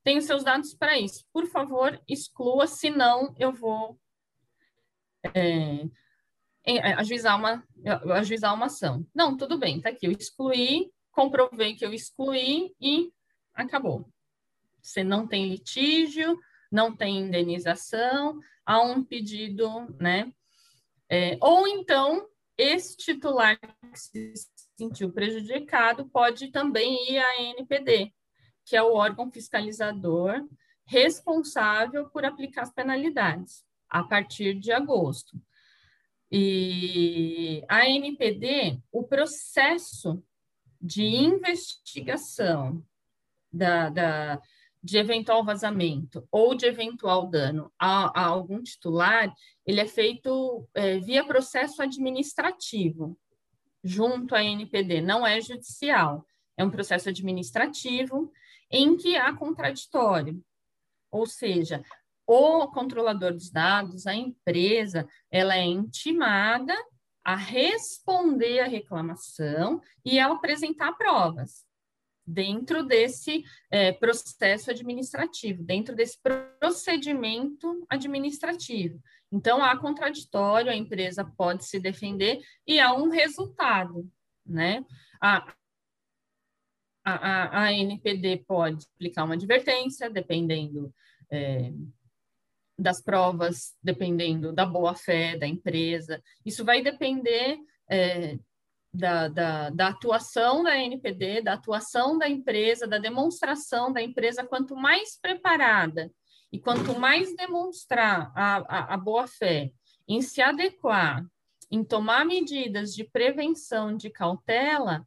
Tenho 0.06 0.22
seus 0.22 0.44
dados 0.44 0.76
para 0.76 1.00
isso. 1.00 1.26
Por 1.34 1.48
favor, 1.48 2.00
exclua, 2.08 2.68
senão 2.68 3.34
eu 3.40 3.52
vou 3.52 4.00
é, 5.34 5.84
é, 6.64 6.94
ajuizar, 6.94 7.36
uma, 7.36 7.64
ajuizar 8.14 8.54
uma 8.54 8.68
ação. 8.68 9.04
Não, 9.16 9.36
tudo 9.36 9.58
bem, 9.58 9.82
tá 9.82 9.90
aqui, 9.90 10.06
eu 10.06 10.12
excluí, 10.12 10.92
comprovei 11.12 11.74
que 11.74 11.84
eu 11.84 11.92
excluí 11.92 12.72
e 12.80 13.12
acabou. 13.52 14.08
Você 14.80 15.04
não 15.04 15.26
tem 15.26 15.50
litígio, 15.50 16.40
não 16.72 16.96
tem 16.96 17.18
indenização, 17.18 18.40
há 18.64 18.80
um 18.84 19.04
pedido, 19.04 19.68
né? 20.00 20.32
É, 21.10 21.36
ou 21.42 21.68
então, 21.68 22.30
esse 22.56 22.96
titular 22.96 23.60
que 23.60 24.00
se 24.00 24.34
sentiu 24.78 25.12
prejudicado 25.12 26.08
pode 26.10 26.52
também 26.52 27.12
ir 27.12 27.18
à 27.18 27.42
NPD, 27.42 28.14
que 28.66 28.76
é 28.76 28.82
o 28.82 28.94
órgão 28.94 29.32
fiscalizador 29.32 30.44
responsável 30.86 32.10
por 32.10 32.26
aplicar 32.26 32.64
as 32.64 32.74
penalidades, 32.74 33.64
a 33.90 34.04
partir 34.04 34.56
de 34.56 34.72
agosto. 34.72 35.40
E 36.32 37.64
a 37.70 37.88
NPD, 37.88 38.80
o 38.92 39.04
processo 39.04 40.24
de 40.82 41.04
investigação 41.04 42.84
da, 43.52 43.90
da, 43.90 44.42
de 44.84 44.98
eventual 44.98 45.44
vazamento 45.44 46.28
ou 46.32 46.54
de 46.54 46.66
eventual 46.66 47.28
dano 47.28 47.72
a, 47.80 48.22
a 48.22 48.26
algum 48.26 48.62
titular, 48.62 49.34
ele 49.66 49.80
é 49.80 49.88
feito 49.88 50.68
é, 50.74 51.00
via 51.00 51.26
processo 51.26 51.82
administrativo, 51.82 53.18
junto 53.84 54.36
à 54.36 54.44
NPD, 54.44 55.02
não 55.02 55.26
é 55.26 55.40
judicial. 55.40 56.26
É 56.58 56.64
um 56.64 56.72
processo 56.72 57.10
administrativo 57.10 58.32
em 58.72 58.98
que 58.98 59.16
há 59.16 59.34
contraditório, 59.34 60.42
ou 61.12 61.26
seja, 61.26 61.84
o 62.28 62.68
controlador 62.68 63.34
dos 63.34 63.52
dados, 63.52 64.08
a 64.08 64.16
empresa, 64.16 65.08
ela 65.30 65.56
é 65.56 65.64
intimada 65.64 66.74
a 67.24 67.36
responder 67.36 68.60
à 68.60 68.68
reclamação 68.68 69.82
e 70.04 70.20
a 70.20 70.32
apresentar 70.32 70.94
provas 70.94 71.66
dentro 72.26 72.84
desse 72.84 73.44
é, 73.70 73.92
processo 73.92 74.72
administrativo, 74.72 75.64
dentro 75.64 75.96
desse 75.96 76.18
procedimento 76.60 77.86
administrativo. 77.88 79.00
Então, 79.32 79.64
há 79.64 79.78
contraditório, 79.78 80.72
a 80.72 80.76
empresa 80.76 81.24
pode 81.38 81.66
se 81.66 81.80
defender 81.80 82.42
e 82.66 82.80
há 82.80 82.94
um 82.94 83.10
resultado, 83.10 84.10
né? 84.46 84.84
A, 85.22 85.46
a, 87.06 87.66
a 87.66 87.74
NPD 87.74 88.44
pode 88.48 88.86
aplicar 88.96 89.24
uma 89.24 89.36
advertência, 89.36 90.10
dependendo 90.10 90.94
é, 91.30 91.72
das 92.78 93.02
provas, 93.02 93.76
dependendo 93.82 94.52
da 94.52 94.66
boa-fé 94.66 95.38
da 95.38 95.48
empresa. 95.48 96.22
Isso 96.46 96.66
vai 96.66 96.82
depender 96.82 97.60
é, 97.90 98.38
da, 98.92 99.28
da, 99.28 99.70
da, 99.70 99.88
atuação 99.90 100.64
da 100.64 100.78
NPD, 100.78 101.42
da 101.42 101.54
atuação 101.54 102.18
da 102.18 102.28
empresa, 102.28 102.88
da 102.88 102.98
demonstração 102.98 103.92
da 103.92 104.02
empresa, 104.02 104.46
quanto 104.46 104.76
mais 104.76 105.20
preparada 105.20 106.12
e 106.52 106.60
quanto 106.60 106.98
mais 107.00 107.36
demonstrar 107.36 108.32
a, 108.36 108.58
a, 108.58 108.94
a 108.94 108.98
boa-fé 108.98 109.72
em 110.08 110.22
se 110.22 110.42
adequar, 110.42 111.26
em 111.70 111.84
tomar 111.84 112.26
medidas 112.26 112.94
de 112.94 113.04
prevenção, 113.04 113.96
de 113.96 114.10
cautela, 114.10 115.06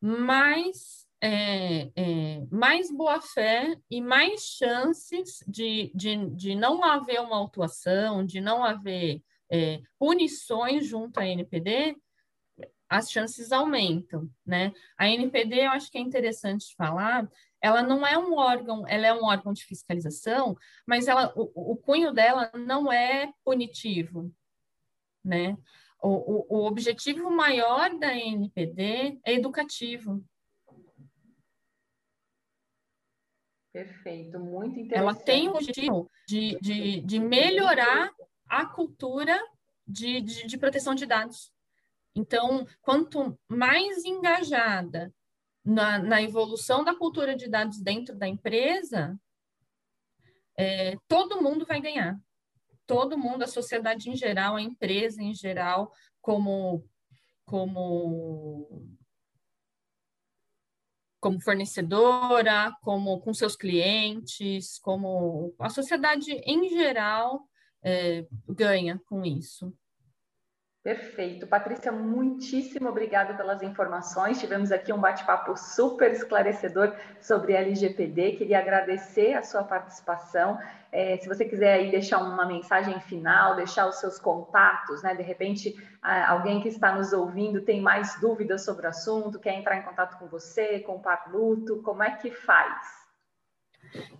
mais, 0.00 1.03
é, 1.26 1.90
é, 1.96 2.46
mais 2.50 2.90
boa-fé 2.90 3.78
e 3.90 3.98
mais 3.98 4.42
chances 4.42 5.42
de, 5.48 5.90
de, 5.94 6.26
de 6.36 6.54
não 6.54 6.84
haver 6.84 7.18
uma 7.22 7.36
autuação, 7.36 8.26
de 8.26 8.42
não 8.42 8.62
haver 8.62 9.22
é, 9.50 9.80
punições 9.98 10.86
junto 10.86 11.18
à 11.18 11.26
NPD, 11.26 11.96
as 12.90 13.10
chances 13.10 13.52
aumentam, 13.52 14.30
né? 14.44 14.74
A 14.98 15.08
NPD, 15.08 15.60
eu 15.60 15.70
acho 15.70 15.90
que 15.90 15.96
é 15.96 16.00
interessante 16.02 16.76
falar, 16.76 17.26
ela 17.58 17.82
não 17.82 18.06
é 18.06 18.18
um 18.18 18.34
órgão, 18.34 18.86
ela 18.86 19.06
é 19.06 19.14
um 19.14 19.24
órgão 19.24 19.54
de 19.54 19.64
fiscalização, 19.64 20.54
mas 20.86 21.08
ela, 21.08 21.32
o, 21.34 21.72
o 21.72 21.76
cunho 21.76 22.12
dela 22.12 22.50
não 22.54 22.92
é 22.92 23.32
punitivo, 23.42 24.30
né? 25.24 25.56
O, 26.02 26.08
o, 26.08 26.58
o 26.58 26.66
objetivo 26.66 27.30
maior 27.30 27.98
da 27.98 28.14
NPD 28.14 29.18
é 29.24 29.32
educativo. 29.32 30.22
Perfeito, 33.74 34.38
muito 34.38 34.78
interessante. 34.78 34.98
Ela 35.00 35.14
tem 35.16 35.48
o 35.48 35.54
objetivo 35.56 36.08
de, 36.28 36.56
de, 36.60 37.00
de 37.00 37.18
melhorar 37.18 38.08
a 38.48 38.64
cultura 38.64 39.36
de, 39.84 40.20
de, 40.20 40.46
de 40.46 40.56
proteção 40.56 40.94
de 40.94 41.04
dados. 41.04 41.52
Então, 42.14 42.64
quanto 42.80 43.36
mais 43.48 44.04
engajada 44.04 45.12
na, 45.64 45.98
na 45.98 46.22
evolução 46.22 46.84
da 46.84 46.94
cultura 46.94 47.34
de 47.34 47.48
dados 47.48 47.80
dentro 47.80 48.14
da 48.14 48.28
empresa, 48.28 49.18
é, 50.56 50.96
todo 51.08 51.42
mundo 51.42 51.66
vai 51.66 51.80
ganhar. 51.80 52.16
Todo 52.86 53.18
mundo, 53.18 53.42
a 53.42 53.48
sociedade 53.48 54.08
em 54.08 54.14
geral, 54.14 54.54
a 54.54 54.62
empresa 54.62 55.20
em 55.20 55.34
geral, 55.34 55.92
como, 56.20 56.88
como, 57.44 58.93
como 61.24 61.40
fornecedora, 61.40 62.76
como 62.82 63.18
com 63.18 63.32
seus 63.32 63.56
clientes, 63.56 64.78
como 64.80 65.54
a 65.58 65.70
sociedade 65.70 66.32
em 66.44 66.68
geral 66.68 67.48
é, 67.82 68.26
ganha 68.46 69.00
com 69.06 69.24
isso. 69.24 69.72
Perfeito. 70.84 71.46
Patrícia, 71.46 71.90
muitíssimo 71.90 72.90
obrigada 72.90 73.32
pelas 73.32 73.62
informações. 73.62 74.38
Tivemos 74.38 74.70
aqui 74.70 74.92
um 74.92 75.00
bate-papo 75.00 75.56
super 75.56 76.12
esclarecedor 76.12 76.94
sobre 77.22 77.54
LGPD. 77.54 78.32
Queria 78.32 78.58
agradecer 78.58 79.32
a 79.32 79.42
sua 79.42 79.64
participação. 79.64 80.58
É, 80.92 81.16
se 81.16 81.26
você 81.26 81.46
quiser 81.46 81.72
aí 81.72 81.90
deixar 81.90 82.18
uma 82.18 82.44
mensagem 82.44 83.00
final, 83.00 83.56
deixar 83.56 83.88
os 83.88 83.94
seus 83.94 84.18
contatos, 84.18 85.02
né? 85.02 85.14
De 85.14 85.22
repente, 85.22 85.74
alguém 86.02 86.60
que 86.60 86.68
está 86.68 86.94
nos 86.94 87.14
ouvindo 87.14 87.62
tem 87.62 87.80
mais 87.80 88.20
dúvidas 88.20 88.62
sobre 88.62 88.84
o 88.84 88.90
assunto, 88.90 89.40
quer 89.40 89.54
entrar 89.54 89.78
em 89.78 89.82
contato 89.82 90.18
com 90.18 90.26
você, 90.26 90.80
com 90.80 90.96
o 90.96 91.00
Parluto, 91.00 91.80
como 91.82 92.02
é 92.02 92.10
que 92.10 92.30
faz? 92.30 93.04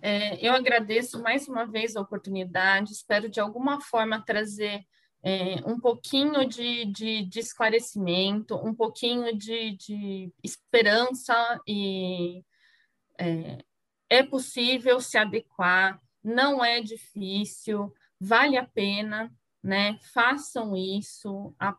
É, 0.01 0.43
eu 0.43 0.51
agradeço 0.51 1.21
mais 1.21 1.47
uma 1.47 1.67
vez 1.67 1.95
a 1.95 2.01
oportunidade, 2.01 2.91
espero 2.91 3.29
de 3.29 3.39
alguma 3.39 3.79
forma 3.79 4.19
trazer 4.25 4.83
é, 5.25 5.55
um 5.65 5.79
pouquinho 5.79 6.47
de, 6.47 6.85
de, 6.85 7.25
de, 7.25 7.39
esclarecimento, 7.39 8.55
um 8.55 8.75
pouquinho 8.75 9.35
de, 9.35 9.71
de 9.71 10.31
esperança 10.43 11.59
e 11.67 12.43
é, 13.19 13.57
é, 14.07 14.21
possível 14.21 15.01
se 15.01 15.17
adequar, 15.17 15.99
não 16.23 16.63
é 16.63 16.79
difícil, 16.79 17.91
vale 18.19 18.55
a 18.55 18.67
pena, 18.67 19.33
né? 19.63 19.97
Façam 20.13 20.77
isso, 20.77 21.55
a 21.57 21.75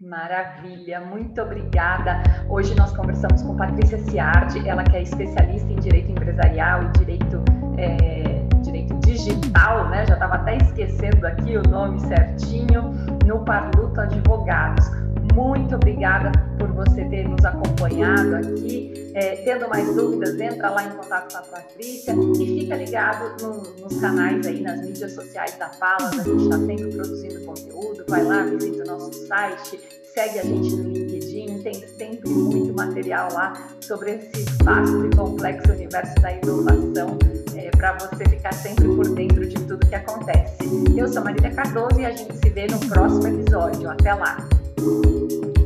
Maravilha, 0.00 0.98
muito 1.02 1.42
obrigada. 1.42 2.22
Hoje 2.48 2.74
nós 2.74 2.90
conversamos 2.96 3.42
com 3.42 3.54
Patrícia 3.54 3.98
Ciardi, 3.98 4.66
ela 4.66 4.82
que 4.82 4.96
é 4.96 5.02
especialista 5.02 5.70
em 5.70 5.76
direito 5.76 6.10
empresarial 6.10 6.84
e 6.84 6.98
direito, 6.98 7.44
é, 7.76 8.42
direito 8.62 8.94
digital, 9.00 9.90
né? 9.90 10.06
Já 10.06 10.14
estava 10.14 10.36
até 10.36 10.56
esquecendo 10.56 11.26
aqui 11.26 11.54
o 11.58 11.62
nome 11.68 12.00
certinho, 12.00 12.94
no 13.26 13.44
Parluto 13.44 14.00
Advogados. 14.00 14.90
Muito 15.34 15.74
obrigada 15.74 16.32
por 16.58 16.68
você 16.72 17.04
ter 17.04 17.28
nos 17.28 17.44
acompanhado 17.44 18.36
aqui. 18.36 19.10
É, 19.14 19.36
tendo 19.36 19.68
mais 19.68 19.94
dúvidas, 19.94 20.38
entra 20.38 20.70
lá 20.70 20.84
em 20.84 20.90
contato 20.90 21.32
com 21.32 21.38
a 21.38 21.42
Patrícia 21.42 22.14
e 22.38 22.60
fica 22.60 22.76
ligado 22.76 23.42
no, 23.42 23.62
nos 23.80 24.00
canais 24.00 24.46
aí, 24.46 24.60
nas 24.60 24.80
mídias 24.80 25.12
sociais 25.12 25.56
da 25.58 25.68
Palas. 25.68 26.18
A 26.18 26.22
gente 26.22 26.42
está 26.42 26.58
sempre 26.58 26.92
produzindo 26.92 27.44
conteúdo. 27.44 28.04
Vai 28.08 28.24
lá, 28.24 28.44
visita 28.44 28.82
o 28.84 28.86
nosso 28.86 29.26
site, 29.26 29.80
segue 30.14 30.38
a 30.38 30.42
gente 30.42 30.76
no 30.76 30.90
LinkedIn, 30.90 31.62
tem 31.62 31.74
sempre 31.74 32.28
muito 32.28 32.74
material 32.74 33.32
lá 33.32 33.68
sobre 33.80 34.12
esse 34.12 34.44
vasto 34.64 35.06
e 35.06 35.16
complexo 35.16 35.72
universo 35.72 36.14
da 36.16 36.32
inovação 36.32 37.18
é, 37.56 37.70
para 37.70 37.96
você 37.98 38.24
ficar 38.28 38.52
sempre 38.52 38.86
por 38.88 39.08
dentro 39.14 39.46
de 39.46 39.54
tudo 39.66 39.86
que 39.86 39.94
acontece. 39.94 40.58
Eu 40.96 41.08
sou 41.08 41.22
Marília 41.22 41.50
Cardoso 41.50 42.00
e 42.00 42.06
a 42.06 42.10
gente 42.10 42.36
se 42.36 42.50
vê 42.50 42.66
no 42.66 42.78
próximo 42.88 43.26
episódio. 43.26 43.88
Até 43.88 44.14
lá! 44.14 44.59
Thank 44.80 45.32
you. 45.32 45.59